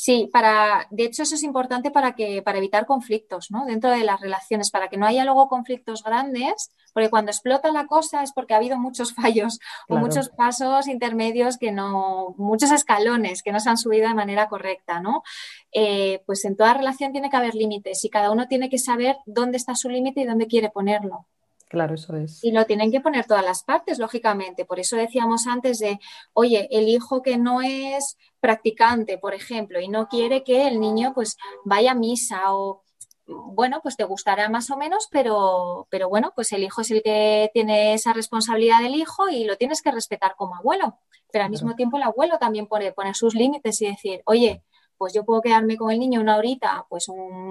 [0.00, 3.66] Sí, para, de hecho eso es importante para que, para evitar conflictos, ¿no?
[3.66, 7.88] Dentro de las relaciones, para que no haya luego conflictos grandes, porque cuando explota la
[7.88, 13.42] cosa es porque ha habido muchos fallos o muchos pasos intermedios que no, muchos escalones
[13.42, 15.24] que no se han subido de manera correcta, ¿no?
[15.72, 19.16] Eh, pues en toda relación tiene que haber límites y cada uno tiene que saber
[19.26, 21.26] dónde está su límite y dónde quiere ponerlo.
[21.68, 22.42] Claro, eso es.
[22.42, 24.64] Y lo tienen que poner todas las partes, lógicamente.
[24.64, 25.98] Por eso decíamos antes de,
[26.32, 31.12] oye, el hijo que no es practicante, por ejemplo, y no quiere que el niño
[31.14, 32.82] pues vaya a misa o,
[33.26, 37.02] bueno, pues te gustará más o menos, pero, pero bueno, pues el hijo es el
[37.02, 40.98] que tiene esa responsabilidad del hijo y lo tienes que respetar como abuelo.
[41.30, 44.62] Pero al mismo tiempo el abuelo también pone poner sus límites y decir, oye,
[44.98, 47.06] pues yo puedo quedarme con el niño una horita, pues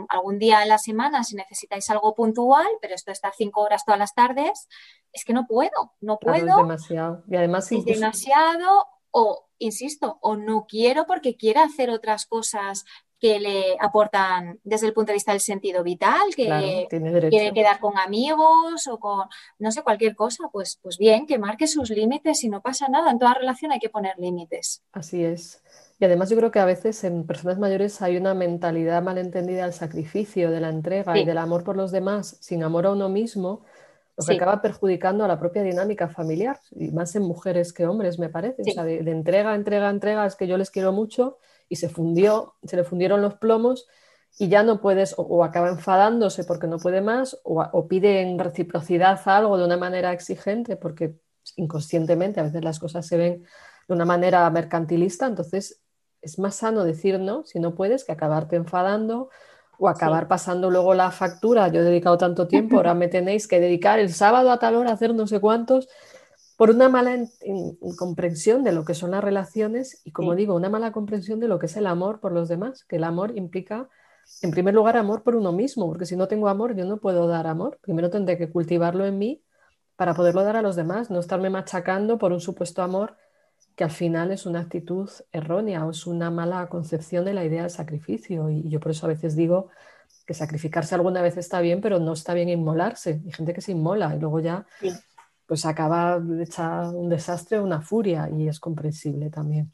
[0.09, 3.85] algún día en la semana si necesitáis algo puntual, pero esto de estar cinco horas
[3.85, 4.67] todas las tardes,
[5.13, 6.37] es que no puedo, no puedo.
[6.37, 7.23] es demasiado.
[7.27, 12.85] Y además es demasiado o, insisto, o no quiero porque quiero hacer otras cosas
[13.19, 17.97] que le aportan desde el punto de vista del sentido vital, que quiere quedar con
[17.97, 19.27] amigos o con,
[19.57, 23.09] no sé, cualquier cosa, pues, pues bien, que marque sus límites y no pasa nada.
[23.09, 24.83] En toda relación hay que poner límites.
[24.91, 25.63] Así es.
[25.99, 29.73] Y además yo creo que a veces en personas mayores hay una mentalidad malentendida del
[29.73, 33.63] sacrificio, de la entrega y del amor por los demás, sin amor a uno mismo,
[34.15, 38.19] lo que acaba perjudicando a la propia dinámica familiar, y más en mujeres que hombres,
[38.19, 38.61] me parece.
[38.61, 41.37] O sea, de, entrega, entrega, entrega, es que yo les quiero mucho
[41.67, 43.87] y se fundió, se le fundieron los plomos
[44.37, 48.37] y ya no puedes, o, acaba enfadándose porque no puede más, o, o pide en
[48.37, 51.15] reciprocidad algo de una manera exigente, porque
[51.55, 53.43] inconscientemente a veces las cosas se ven
[53.87, 55.81] de una manera mercantilista, entonces
[56.21, 59.29] es más sano decir no si no puedes que acabarte enfadando
[59.79, 61.67] o acabar pasando luego la factura.
[61.67, 64.89] Yo he dedicado tanto tiempo, ahora me tenéis que dedicar el sábado a tal hora
[64.89, 65.87] a hacer no sé cuántos
[66.57, 67.15] por una mala
[67.97, 71.59] comprensión de lo que son las relaciones y, como digo, una mala comprensión de lo
[71.59, 73.87] que es el amor por los demás, que el amor implica,
[74.41, 77.27] en primer lugar, amor por uno mismo, porque si no tengo amor, yo no puedo
[77.27, 77.77] dar amor.
[77.81, 79.43] Primero tendré que cultivarlo en mí
[79.95, 83.15] para poderlo dar a los demás, no estarme machacando por un supuesto amor
[83.77, 87.61] que al final es una actitud errónea o es una mala concepción de la idea
[87.61, 88.49] del sacrificio.
[88.49, 89.69] Y yo por eso a veces digo
[90.25, 93.21] que sacrificarse alguna vez está bien, pero no está bien inmolarse.
[93.23, 94.65] Hay gente que se inmola y luego ya
[95.45, 99.71] pues acaba hecha un desastre, una furia y es comprensible también.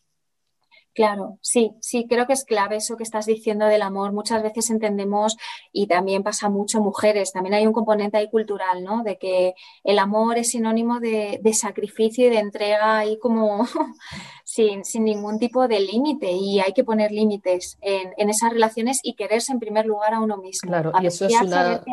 [0.94, 4.14] Claro, sí, sí, creo que es clave eso que estás diciendo del amor.
[4.14, 5.38] Muchas veces entendemos,
[5.72, 9.04] y también pasa mucho mujeres, también hay un componente ahí cultural, ¿no?
[9.04, 13.66] De que el amor es sinónimo de, sacrificio y de entrega ahí como
[14.46, 19.52] sin, ningún tipo de límite y hay que poner límites en, esas relaciones y quererse
[19.52, 20.70] en primer lugar a uno mismo.
[20.70, 21.84] Claro, y eso es una...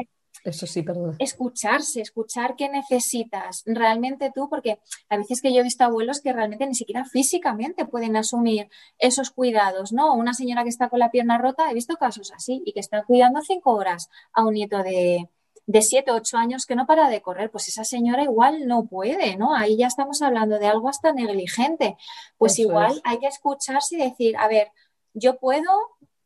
[0.44, 1.16] Eso sí, perdón.
[1.18, 6.32] Escucharse, escuchar qué necesitas realmente tú, porque a veces que yo he visto abuelos que
[6.32, 8.68] realmente ni siquiera físicamente pueden asumir
[8.98, 10.14] esos cuidados, ¿no?
[10.14, 13.04] Una señora que está con la pierna rota, he visto casos así, y que está
[13.04, 15.28] cuidando cinco horas a un nieto de,
[15.66, 19.36] de siete, ocho años que no para de correr, pues esa señora igual no puede,
[19.36, 19.54] ¿no?
[19.54, 21.96] Ahí ya estamos hablando de algo hasta negligente.
[22.38, 24.72] Pues igual hay que escucharse y decir, a ver,
[25.14, 25.70] yo puedo,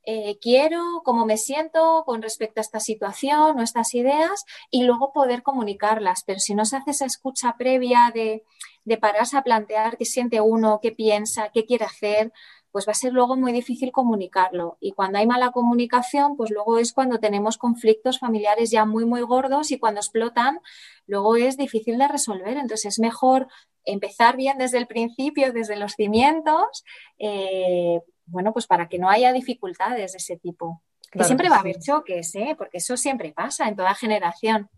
[0.07, 5.12] eh, quiero, cómo me siento con respecto a esta situación o estas ideas y luego
[5.12, 6.24] poder comunicarlas.
[6.24, 8.44] Pero si no se hace esa escucha previa de,
[8.84, 12.32] de pararse a plantear qué siente uno, qué piensa, qué quiere hacer,
[12.74, 14.78] pues va a ser luego muy difícil comunicarlo.
[14.80, 19.22] Y cuando hay mala comunicación, pues luego es cuando tenemos conflictos familiares ya muy, muy
[19.22, 20.59] gordos y cuando explotan,
[21.07, 22.57] luego es difícil de resolver.
[22.57, 23.46] Entonces es mejor
[23.84, 26.84] empezar bien desde el principio, desde los cimientos,
[27.18, 30.83] eh, bueno, pues para que no haya dificultades de ese tipo.
[31.11, 32.55] que siempre va a haber choques, ¿eh?
[32.59, 34.68] porque eso siempre pasa en toda generación.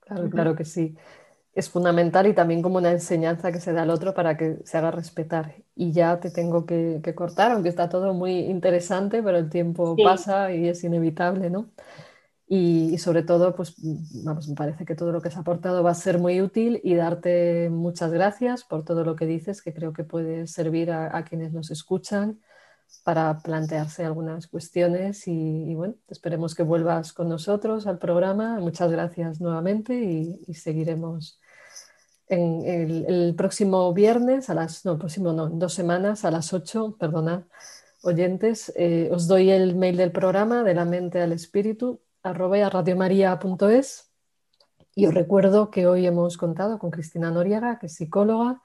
[0.00, 0.96] Claro, claro que sí.
[1.54, 4.76] Es fundamental y también como una enseñanza que se da al otro para que se
[4.76, 5.54] haga respetar.
[5.76, 10.52] Y ya te tengo que, cortar, aunque está todo muy interesante, pero el tiempo pasa
[10.52, 11.70] y es inevitable, ¿no?
[12.46, 13.74] Y, sobre todo, pues
[14.24, 16.94] vamos, me parece que todo lo que has aportado va a ser muy útil y
[16.94, 21.52] darte muchas gracias por todo lo que dices, que creo que puede servir a quienes
[21.52, 22.40] nos escuchan
[23.02, 28.58] para plantearse algunas cuestiones y, bueno, esperemos que vuelvas con nosotros al programa.
[28.60, 31.40] Muchas gracias nuevamente y, seguiremos
[32.28, 36.96] En el, próximo viernes, a las, no, próximo no, en dos semanas, a las 8,
[36.98, 37.42] perdonad,
[38.02, 44.10] oyentes, eh, os doy el mail del programa de la mente al espíritu, arroba radiomaria.es.
[44.96, 48.62] Y os recuerdo que hoy hemos contado con Cristina Noriega, que es psicóloga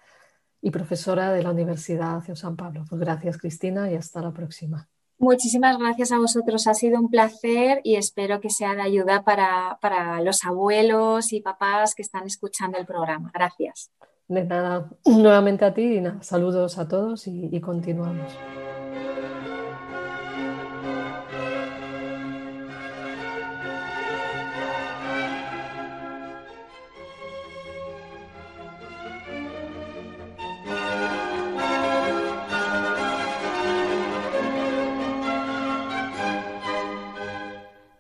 [0.62, 2.86] y profesora de la Universidad de San Pablo.
[2.90, 4.88] Pues gracias, Cristina, y hasta la próxima.
[5.18, 10.22] Muchísimas gracias a vosotros, ha sido un placer y espero que sea de ayuda para,
[10.22, 13.30] los abuelos y papás que están escuchando el programa.
[13.34, 13.92] Gracias.
[14.30, 18.32] De nada, nuevamente a ti y nada, saludos a todos y continuamos.